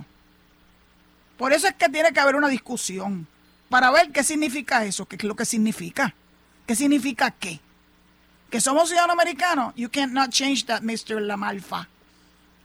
[1.37, 3.25] por eso es que tiene que haber una discusión
[3.69, 6.13] para ver qué significa eso, qué es lo que significa.
[6.67, 7.59] ¿Qué significa qué?
[8.49, 9.73] Que somos ciudadanos americanos.
[9.75, 11.21] You cannot change that, Mr.
[11.21, 11.87] Lamalfa.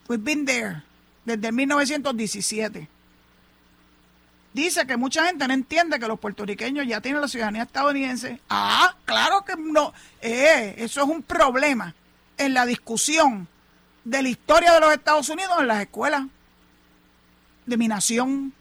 [0.09, 0.83] We've been there
[1.25, 2.89] desde 1917.
[4.53, 8.41] Dice que mucha gente no entiende que los puertorriqueños ya tienen la ciudadanía estadounidense.
[8.51, 9.93] Ah, claro que no.
[10.21, 11.95] Eh, eso es un problema
[12.37, 13.47] en la discusión
[14.07, 16.23] de la historia de los Estados Unidos en las escuelas
[17.67, 18.53] de mi nación.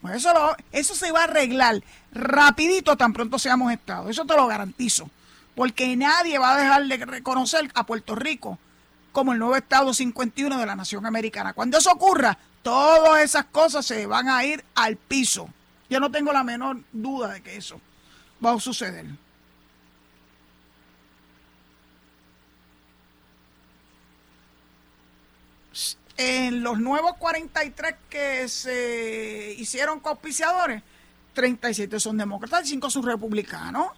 [0.00, 4.08] Pues eso, eso se va a arreglar rapidito tan pronto seamos Estado.
[4.08, 5.10] Eso te lo garantizo.
[5.56, 8.58] Porque nadie va a dejar de reconocer a Puerto Rico
[9.10, 11.52] como el nuevo Estado 51 de la nación americana.
[11.52, 15.48] Cuando eso ocurra, todas esas cosas se van a ir al piso.
[15.90, 17.80] Yo no tengo la menor duda de que eso
[18.44, 19.06] va a suceder.
[26.16, 30.82] En los nuevos 43 que se hicieron auspiciadores,
[31.34, 33.88] 37 son demócratas y 5 son republicanos.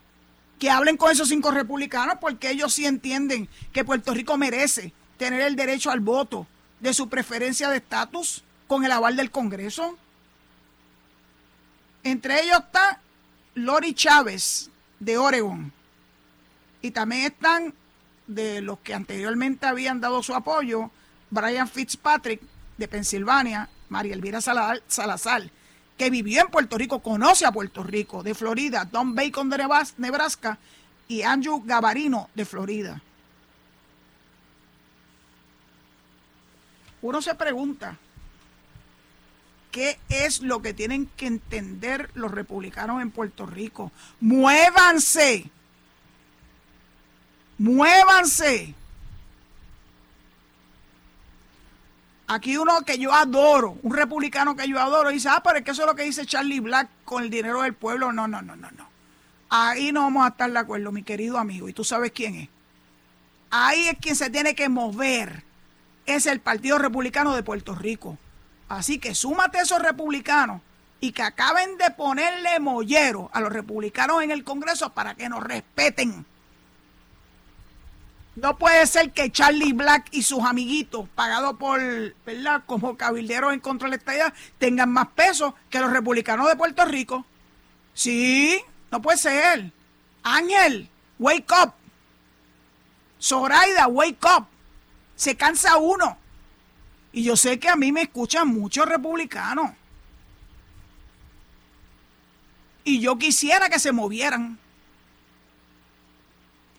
[0.58, 5.40] Que hablen con esos 5 republicanos porque ellos sí entienden que Puerto Rico merece tener
[5.40, 6.46] el derecho al voto
[6.80, 9.98] de su preferencia de estatus con el aval del Congreso.
[12.04, 13.00] Entre ellos está
[13.54, 15.72] Lori Chávez de Oregon.
[16.82, 17.74] Y también están
[18.26, 20.90] de los que anteriormente habían dado su apoyo,
[21.34, 22.40] Brian Fitzpatrick
[22.78, 25.50] de Pensilvania, María Elvira Salazar,
[25.98, 29.58] que vivió en Puerto Rico, conoce a Puerto Rico, de Florida, Don Bacon de
[29.98, 30.58] Nebraska
[31.08, 33.02] y Andrew Gabarino de Florida.
[37.02, 37.98] Uno se pregunta,
[39.70, 43.92] ¿qué es lo que tienen que entender los republicanos en Puerto Rico?
[44.20, 45.50] Muévanse,
[47.58, 48.74] muévanse.
[52.26, 55.72] Aquí uno que yo adoro, un republicano que yo adoro, dice, ah, pero es que
[55.72, 58.12] eso es lo que dice Charlie Black con el dinero del pueblo.
[58.12, 58.88] No, no, no, no, no.
[59.50, 61.68] Ahí no vamos a estar de acuerdo, mi querido amigo.
[61.68, 62.48] Y tú sabes quién es.
[63.50, 65.44] Ahí es quien se tiene que mover.
[66.06, 68.18] Es el Partido Republicano de Puerto Rico.
[68.68, 70.62] Así que súmate a esos republicanos
[71.00, 75.42] y que acaben de ponerle mollero a los republicanos en el Congreso para que nos
[75.42, 76.24] respeten.
[78.36, 81.80] No puede ser que Charlie Black y sus amiguitos, pagados por,
[82.24, 86.56] ¿verdad?, como cabilderos en contra de la estadía, tengan más peso que los republicanos de
[86.56, 87.24] Puerto Rico.
[87.92, 88.60] Sí,
[88.90, 89.70] no puede ser.
[90.24, 91.74] Ángel, wake up.
[93.20, 94.46] Zoraida, wake up.
[95.14, 96.18] Se cansa uno.
[97.12, 99.70] Y yo sé que a mí me escuchan muchos republicanos.
[102.82, 104.58] Y yo quisiera que se movieran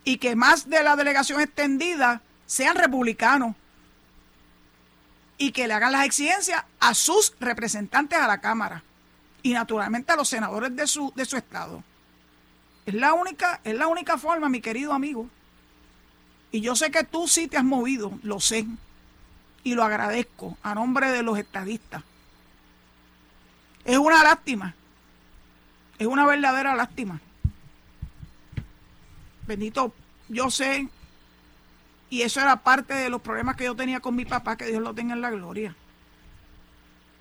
[0.06, 3.56] y que más de la delegación extendida sean republicanos
[5.38, 8.84] y que le hagan las exigencias a sus representantes a la Cámara
[9.41, 11.84] y naturalmente a los senadores de su, de su estado.
[12.86, 15.28] Es la única, es la única forma, mi querido amigo.
[16.51, 18.66] Y yo sé que tú sí te has movido, lo sé.
[19.64, 22.03] Y lo agradezco a nombre de los estadistas.
[23.84, 24.76] Es una lástima.
[25.97, 27.20] Es una verdadera lástima
[29.47, 29.93] bendito,
[30.29, 30.87] yo sé,
[32.09, 34.81] y eso era parte de los problemas que yo tenía con mi papá, que Dios
[34.81, 35.75] lo tenga en la gloria.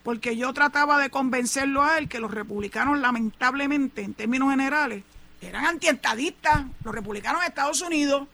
[0.03, 5.03] Porque yo trataba de convencerlo a él que los republicanos, lamentablemente, en términos generales,
[5.41, 8.29] eran antiestadistas, los republicanos de Estados Unidos.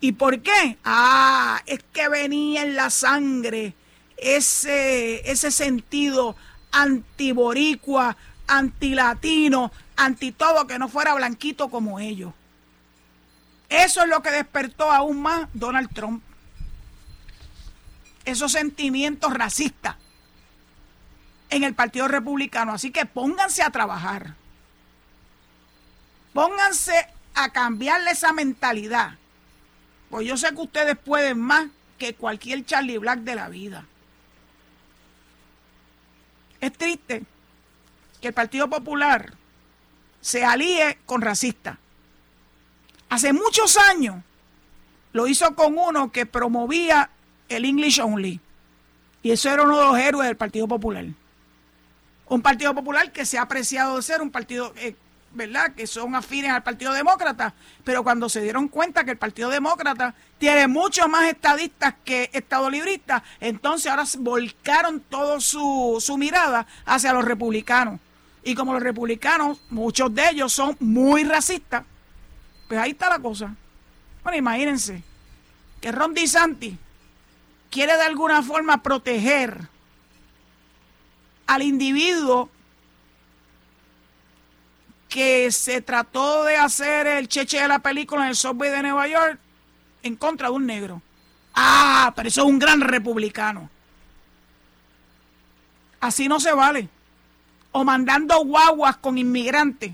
[0.00, 0.78] ¿Y por qué?
[0.84, 3.74] Ah, es que venía en la sangre
[4.16, 6.36] ese, ese sentido
[6.70, 8.16] antiboricua,
[8.46, 12.32] antilatino, anti todo que no fuera blanquito como ellos.
[13.68, 16.22] Eso es lo que despertó aún más Donald Trump.
[18.24, 19.96] Esos sentimientos racistas
[21.50, 22.72] en el Partido Republicano.
[22.72, 24.34] Así que pónganse a trabajar.
[26.32, 29.18] Pónganse a cambiarle esa mentalidad.
[30.10, 31.68] Pues yo sé que ustedes pueden más
[31.98, 33.84] que cualquier Charlie Black de la vida.
[36.60, 37.24] Es triste
[38.20, 39.35] que el Partido Popular
[40.26, 41.78] se alíe con racistas.
[43.08, 44.16] Hace muchos años
[45.12, 47.10] lo hizo con uno que promovía
[47.48, 48.40] el English Only.
[49.22, 51.04] Y eso era uno de los héroes del Partido Popular.
[52.26, 54.96] Un Partido Popular que se ha apreciado de ser un partido, eh,
[55.30, 57.54] ¿verdad?, que son afines al Partido Demócrata.
[57.84, 63.22] Pero cuando se dieron cuenta que el Partido Demócrata tiene muchos más estadistas que estadolibristas,
[63.38, 68.00] entonces ahora volcaron toda su, su mirada hacia los republicanos.
[68.46, 71.84] Y como los republicanos, muchos de ellos son muy racistas,
[72.68, 73.56] pues ahí está la cosa.
[74.22, 75.02] Bueno, imagínense
[75.80, 76.76] que Ron DeSantis
[77.72, 79.62] quiere de alguna forma proteger
[81.48, 82.48] al individuo
[85.08, 89.08] que se trató de hacer el cheche de la película en el subway de Nueva
[89.08, 89.40] York
[90.04, 91.02] en contra de un negro.
[91.52, 93.68] Ah, pero eso es un gran republicano.
[95.98, 96.88] Así no se vale
[97.76, 99.92] o mandando guaguas con inmigrantes,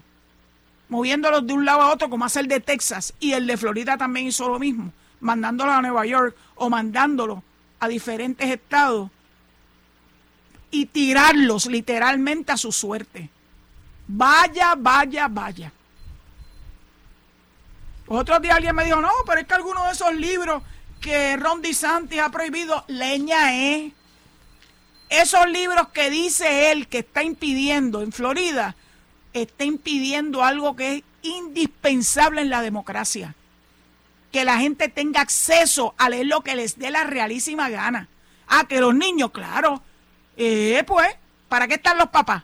[0.88, 3.98] moviéndolos de un lado a otro, como hace el de Texas, y el de Florida
[3.98, 7.40] también hizo lo mismo, mandándolos a Nueva York o mandándolos
[7.80, 9.10] a diferentes estados
[10.70, 13.30] y tirarlos literalmente a su suerte.
[14.06, 15.72] Vaya, vaya, vaya.
[18.06, 20.62] Otro día alguien me dijo, no, pero es que algunos de esos libros
[21.00, 23.92] que Ron DeSantis ha prohibido, leña es
[25.20, 28.76] esos libros que dice él que está impidiendo en Florida,
[29.32, 33.34] está impidiendo algo que es indispensable en la democracia.
[34.30, 38.08] Que la gente tenga acceso a leer lo que les dé la realísima gana.
[38.48, 39.82] Ah, que los niños, claro.
[40.36, 41.14] Eh, pues,
[41.48, 42.42] ¿para qué están los papás?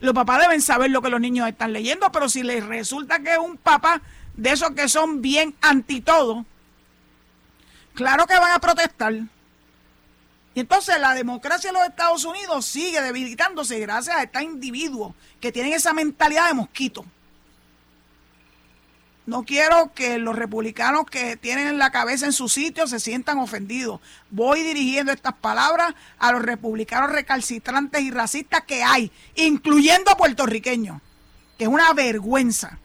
[0.00, 3.38] Los papás deben saber lo que los niños están leyendo, pero si les resulta que
[3.38, 4.02] un papá
[4.36, 6.44] de esos que son bien anti todo,
[7.94, 9.14] claro que van a protestar.
[10.54, 15.50] Y entonces la democracia de los Estados Unidos sigue debilitándose gracias a estos individuos que
[15.50, 17.04] tienen esa mentalidad de mosquito.
[19.26, 24.00] No quiero que los republicanos que tienen la cabeza en su sitio se sientan ofendidos.
[24.30, 31.00] Voy dirigiendo estas palabras a los republicanos recalcitrantes y racistas que hay, incluyendo puertorriqueños,
[31.56, 32.78] que es una vergüenza.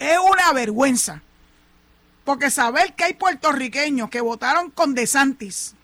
[0.00, 1.22] Es una vergüenza.
[2.24, 5.75] Porque saber que hay puertorriqueños que votaron con DeSantis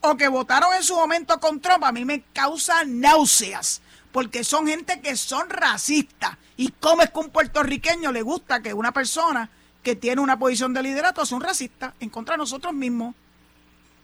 [0.00, 3.82] o que votaron en su momento con Trump a mí me causa náuseas.
[4.12, 8.74] Porque son gente que son racistas ¿Y cómo es que un puertorriqueño le gusta que
[8.74, 9.48] una persona
[9.84, 13.14] que tiene una posición de liderato sea un racista en contra de nosotros mismos?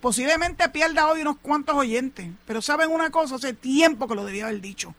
[0.00, 4.44] Posiblemente pierda hoy unos cuantos oyentes, pero saben una cosa, hace tiempo que lo debía
[4.44, 4.94] haber dicho.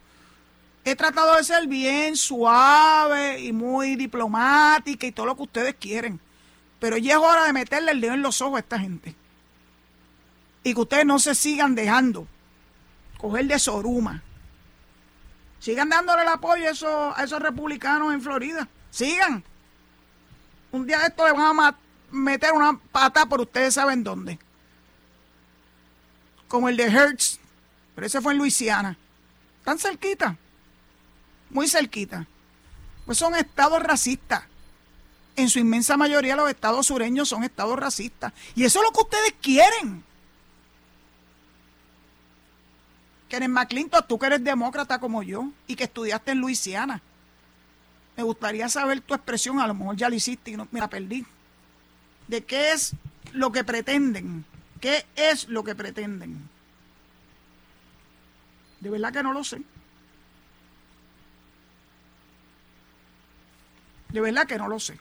[0.83, 6.19] He tratado de ser bien suave y muy diplomática y todo lo que ustedes quieren,
[6.79, 9.15] pero ya es hora de meterle el dedo en los ojos a esta gente.
[10.65, 12.27] Y que ustedes no se sigan dejando
[13.19, 14.23] coger de soruma
[15.59, 18.67] Sigan dándole el apoyo a esos, republicanos en Florida.
[18.91, 19.43] Sigan.
[20.71, 21.75] Un día esto le van a
[22.11, 24.37] meter una pata por ustedes saben dónde.
[26.47, 27.39] Como el de Hertz.
[27.95, 28.95] Pero ese fue en Luisiana.
[29.63, 30.37] Tan cerquita.
[31.49, 32.27] Muy cerquita.
[33.07, 34.43] Pues son estados racistas.
[35.35, 38.33] En su inmensa mayoría los estados sureños son estados racistas.
[38.53, 40.04] Y eso es lo que ustedes quieren.
[43.35, 47.01] Kenneth McClinton, tú que eres demócrata como yo y que estudiaste en Luisiana.
[48.15, 50.89] Me gustaría saber tu expresión, a lo mejor ya la hiciste y no, me la
[50.89, 51.25] perdí.
[52.29, 52.93] ¿De qué es
[53.33, 54.45] lo que pretenden?
[54.79, 56.47] ¿Qué es lo que pretenden?
[58.79, 59.61] De verdad que no lo sé.
[64.13, 64.97] De verdad que no lo sé.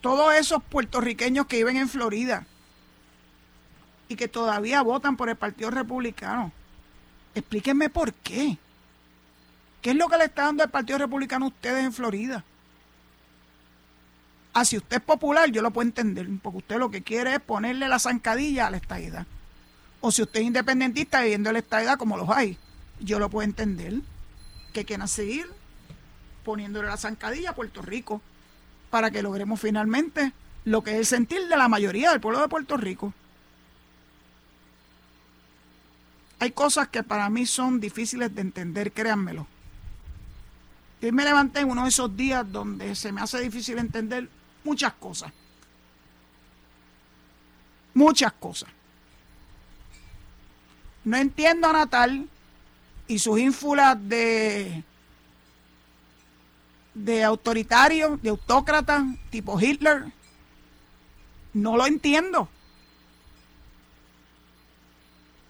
[0.00, 2.46] Todos esos puertorriqueños que viven en Florida,
[4.08, 6.52] y que todavía votan por el Partido Republicano.
[7.34, 8.58] Explíquenme por qué.
[9.82, 12.44] ¿Qué es lo que le está dando el Partido Republicano a ustedes en Florida?
[14.52, 17.40] Ah, si usted es popular, yo lo puedo entender, porque usted lo que quiere es
[17.40, 19.26] ponerle la zancadilla a la estadidad.
[20.00, 22.56] O si usted es independentista viviendo la estadidad como los hay,
[23.00, 23.94] yo lo puedo entender.
[24.72, 25.46] Que quieran seguir
[26.44, 28.20] poniéndole la zancadilla a Puerto Rico
[28.90, 30.32] para que logremos finalmente
[30.64, 33.12] lo que es el sentir de la mayoría del pueblo de Puerto Rico.
[36.44, 39.46] Hay cosas que para mí son difíciles de entender, créanmelo.
[41.00, 44.28] Y me levanté en uno de esos días donde se me hace difícil entender
[44.62, 45.32] muchas cosas.
[47.94, 48.68] Muchas cosas.
[51.02, 52.28] No entiendo a Natal
[53.08, 54.84] y sus ínfulas de,
[56.92, 60.12] de autoritario, de autócrata, tipo Hitler.
[61.54, 62.50] No lo entiendo.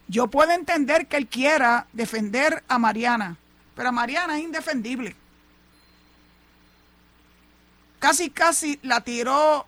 [0.09, 3.37] Yo puedo entender que él quiera defender a Mariana,
[3.75, 5.17] pero Mariana es indefendible.
[7.99, 9.67] Casi, casi la tiró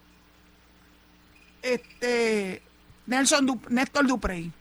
[1.62, 2.62] este
[3.07, 4.53] Nelson Néstor Duprey.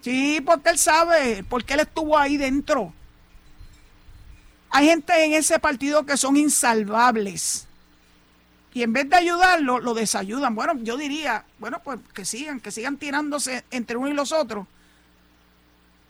[0.00, 2.94] Sí, porque él sabe, porque él estuvo ahí dentro.
[4.70, 7.66] Hay gente en ese partido que son insalvables.
[8.72, 10.54] Y en vez de ayudarlo, lo desayudan.
[10.54, 14.66] Bueno, yo diría, bueno, pues que sigan, que sigan tirándose entre uno y los otros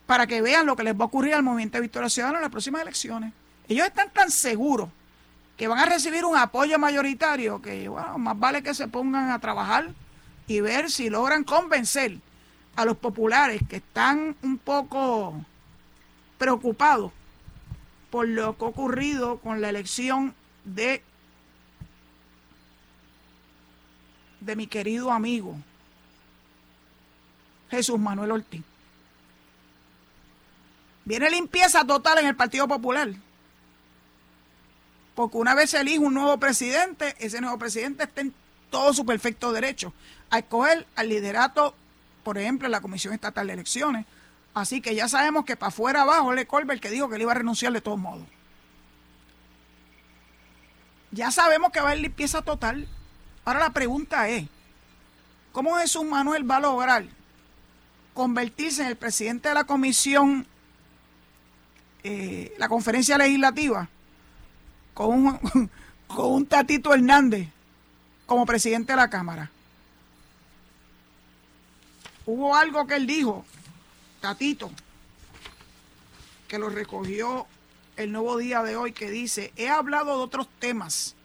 [0.09, 2.41] para que vean lo que les va a ocurrir al movimiento de Victoria Ciudadana en
[2.41, 3.31] las próximas elecciones.
[3.67, 4.89] Ellos están tan seguros
[5.55, 9.37] que van a recibir un apoyo mayoritario que, bueno, más vale que se pongan a
[9.37, 9.91] trabajar
[10.47, 12.17] y ver si logran convencer
[12.75, 15.45] a los populares que están un poco
[16.39, 17.11] preocupados
[18.09, 20.33] por lo que ha ocurrido con la elección
[20.65, 21.03] de
[24.39, 25.55] de mi querido amigo
[27.69, 28.68] Jesús Manuel Ortiz.
[31.05, 33.09] Viene limpieza total en el Partido Popular.
[35.15, 38.33] Porque una vez se elige un nuevo presidente, ese nuevo presidente está en
[38.69, 39.93] todo su perfecto derecho
[40.29, 41.75] a escoger al liderato,
[42.23, 44.05] por ejemplo, en la Comisión Estatal de Elecciones.
[44.53, 47.31] Así que ya sabemos que para afuera abajo le Colbert que dijo que le iba
[47.31, 48.25] a renunciar de todos modos.
[51.11, 52.87] Ya sabemos que va a haber limpieza total.
[53.45, 54.47] Ahora la pregunta es,
[55.51, 57.05] ¿cómo Jesús Manuel va a lograr
[58.13, 60.45] convertirse en el presidente de la Comisión
[62.03, 63.87] eh, la conferencia legislativa
[64.93, 65.69] con un,
[66.07, 67.47] con un Tatito Hernández
[68.25, 69.49] como presidente de la Cámara.
[72.25, 73.43] Hubo algo que él dijo,
[74.21, 74.69] Tatito,
[76.47, 77.47] que lo recogió
[77.95, 81.15] el nuevo día de hoy, que dice, he hablado de otros temas,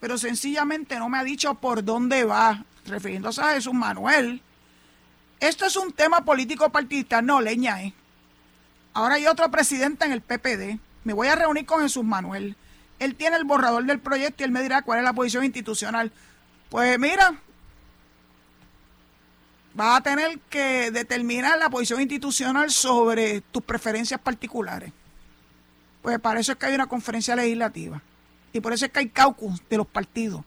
[0.00, 2.64] pero sencillamente no me ha dicho por dónde va.
[2.86, 4.40] refiriéndose a Jesús Manuel.
[5.40, 7.92] Esto es un tema político partidista, no leña, ¿eh?
[8.96, 10.80] Ahora hay otro presidente en el PPD.
[11.04, 12.56] Me voy a reunir con Jesús Manuel.
[12.98, 16.10] Él tiene el borrador del proyecto y él me dirá cuál es la posición institucional.
[16.70, 17.34] Pues mira,
[19.74, 24.94] vas a tener que determinar la posición institucional sobre tus preferencias particulares.
[26.00, 28.00] Pues para eso es que hay una conferencia legislativa.
[28.54, 30.42] Y por eso es que hay caucus de los partidos.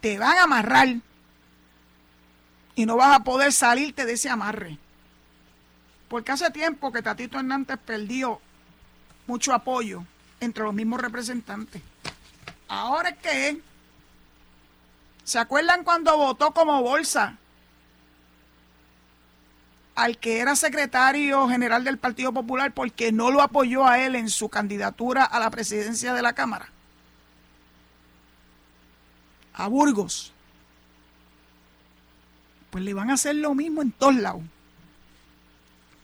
[0.00, 0.94] Te van a amarrar
[2.76, 4.78] y no vas a poder salirte de ese amarre.
[6.08, 8.40] Porque hace tiempo que Tatito Hernández perdió
[9.26, 10.04] mucho apoyo
[10.40, 11.82] entre los mismos representantes.
[12.68, 13.60] Ahora es que,
[15.24, 17.38] ¿se acuerdan cuando votó como bolsa
[19.94, 24.28] al que era secretario general del Partido Popular porque no lo apoyó a él en
[24.28, 26.68] su candidatura a la presidencia de la Cámara?
[29.54, 30.32] A Burgos.
[32.70, 34.42] Pues le van a hacer lo mismo en todos lados.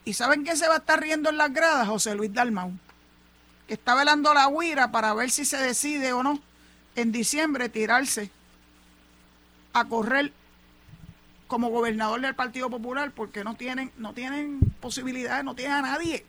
[0.05, 1.89] ¿Y saben quién se va a estar riendo en las gradas?
[1.89, 2.73] José Luis Dalmau,
[3.69, 6.41] que está velando la huira para ver si se decide o no
[6.97, 8.31] en diciembre tirarse
[9.73, 10.33] a correr
[11.47, 16.25] como gobernador del Partido Popular porque no tienen, no tienen posibilidades, no tienen a nadie.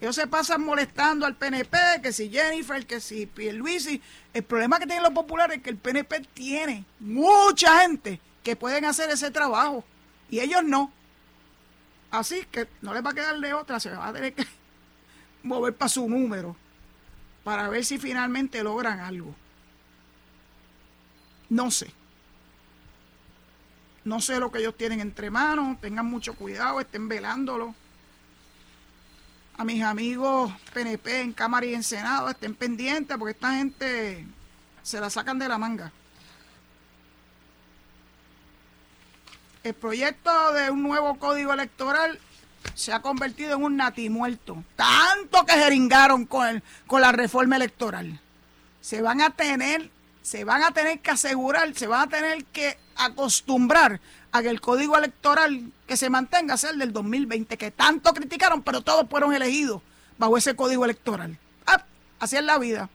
[0.00, 4.00] Ellos se pasan molestando al PNP, que si Jennifer, que si Pierluisi.
[4.32, 8.84] El problema que tienen los populares es que el PNP tiene mucha gente que pueden
[8.84, 9.84] hacer ese trabajo
[10.30, 10.92] y ellos no.
[12.10, 14.46] Así que no les va a quedar de otra, se va a tener que
[15.42, 16.56] mover para su número
[17.48, 19.34] para ver si finalmente logran algo.
[21.48, 21.90] No sé.
[24.04, 27.74] No sé lo que ellos tienen entre manos, tengan mucho cuidado, estén velándolo.
[29.56, 34.26] A mis amigos PNP en Cámara y en Senado, estén pendientes porque esta gente
[34.82, 35.90] se la sacan de la manga.
[39.64, 42.18] El proyecto de un nuevo código electoral
[42.74, 44.62] se ha convertido en un natimuerto.
[44.76, 48.20] Tanto que jeringaron con, con la reforma electoral.
[48.80, 49.90] Se van a tener,
[50.22, 54.00] se van a tener que asegurar, se van a tener que acostumbrar
[54.30, 58.62] a que el código electoral que se mantenga sea el del 2020, que tanto criticaron,
[58.62, 59.82] pero todos fueron elegidos
[60.18, 61.38] bajo ese código electoral.
[61.66, 61.84] Ah,
[62.20, 62.88] así es la vida.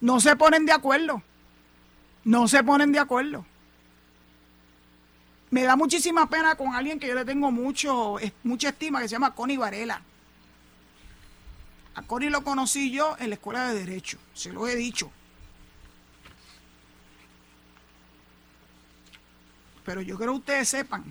[0.00, 1.22] No se ponen de acuerdo.
[2.24, 3.44] No se ponen de acuerdo
[5.54, 9.12] me da muchísima pena con alguien que yo le tengo mucho, mucha estima, que se
[9.12, 10.02] llama Connie Varela.
[11.94, 15.12] A Connie lo conocí yo en la escuela de Derecho, se lo he dicho.
[19.84, 21.04] Pero yo creo que ustedes sepan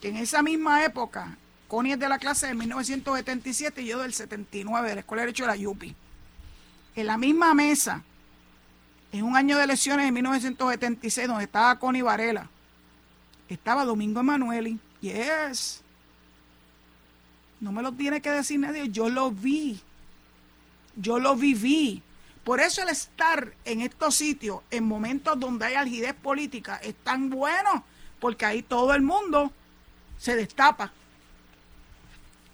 [0.00, 1.36] que en esa misma época,
[1.66, 5.26] Connie es de la clase de 1977 y yo del 79, de la Escuela de
[5.26, 5.96] Derecho de la Yupi.
[6.94, 8.04] En la misma mesa
[9.12, 12.48] en un año de elecciones en 1976, donde estaba Connie Varela,
[13.48, 14.78] estaba Domingo Emanueli.
[15.00, 15.82] Yes.
[17.60, 19.80] No me lo tiene que decir nadie, yo lo vi.
[20.96, 22.02] Yo lo viví.
[22.44, 27.30] Por eso el estar en estos sitios, en momentos donde hay algidez política, es tan
[27.30, 27.84] bueno,
[28.18, 29.52] porque ahí todo el mundo
[30.18, 30.92] se destapa.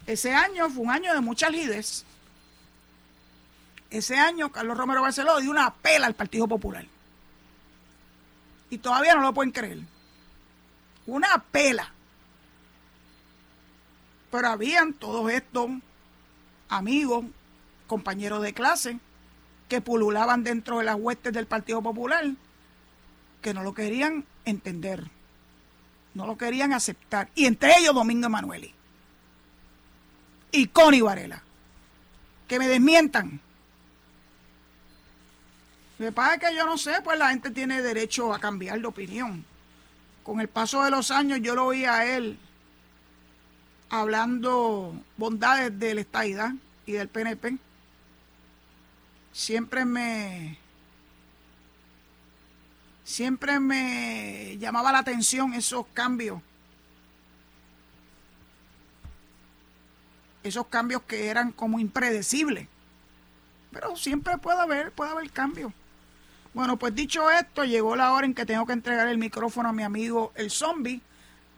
[0.07, 2.05] Ese año fue un año de mucha algidez.
[3.91, 6.87] Ese año Carlos Romero Barceló dio una pela al Partido Popular.
[8.71, 9.79] Y todavía no lo pueden creer.
[11.07, 11.93] Una pela.
[14.31, 15.71] Pero habían todos estos
[16.69, 17.25] amigos,
[17.87, 18.99] compañeros de clase,
[19.69, 22.25] que pululaban dentro de las huestes del Partido Popular,
[23.41, 25.05] que no lo querían entender,
[26.15, 27.29] no lo querían aceptar.
[27.35, 28.75] Y entre ellos Domingo Emanueli
[30.53, 31.43] y Connie Varela.
[32.47, 33.41] Que me desmientan.
[35.99, 39.45] Me pasa que yo no sé, pues la gente tiene derecho a cambiar de opinión.
[40.23, 42.39] Con el paso de los años yo lo oí a él
[43.91, 46.53] hablando bondades del Estaidad
[46.87, 47.59] y del PNP.
[49.33, 50.59] Siempre me
[53.05, 56.41] siempre me llamaba la atención esos cambios.
[60.43, 62.69] Esos cambios que eran como impredecibles.
[63.73, 65.73] Pero siempre puede haber, puede haber cambios.
[66.59, 69.73] Bueno, pues dicho esto, llegó la hora en que tengo que entregar el micrófono a
[69.73, 71.01] mi amigo el zombie,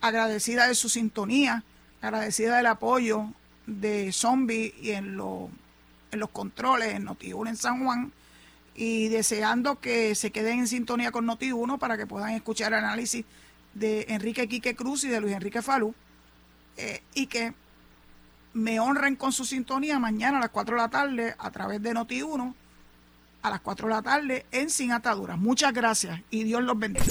[0.02, 1.64] agradecida de su sintonía,
[2.02, 3.30] agradecida del apoyo
[3.66, 5.18] de zombie y en,
[6.12, 8.12] en los controles en Noti1 en San Juan
[8.74, 13.24] y deseando que se queden en sintonía con Noti1 para que puedan escuchar el análisis
[13.72, 15.94] de Enrique Quique Cruz y de Luis Enrique Falú
[16.76, 17.54] eh, y que
[18.52, 21.94] me honren con su sintonía mañana a las 4 de la tarde a través de
[21.94, 22.54] Noti1
[23.42, 25.38] a las 4 de la tarde en Sin Ataduras.
[25.38, 27.06] Muchas gracias y Dios los bendiga.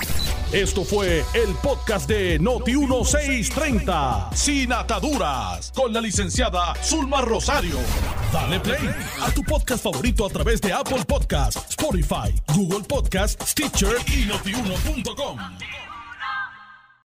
[0.52, 7.78] Esto fue el podcast de Noti1630, Sin Ataduras, con la licenciada Zulma Rosario.
[8.34, 8.90] Dale play
[9.22, 15.89] a tu podcast favorito a través de Apple Podcasts, Spotify, Google Podcasts, Stitcher y notiuno.com.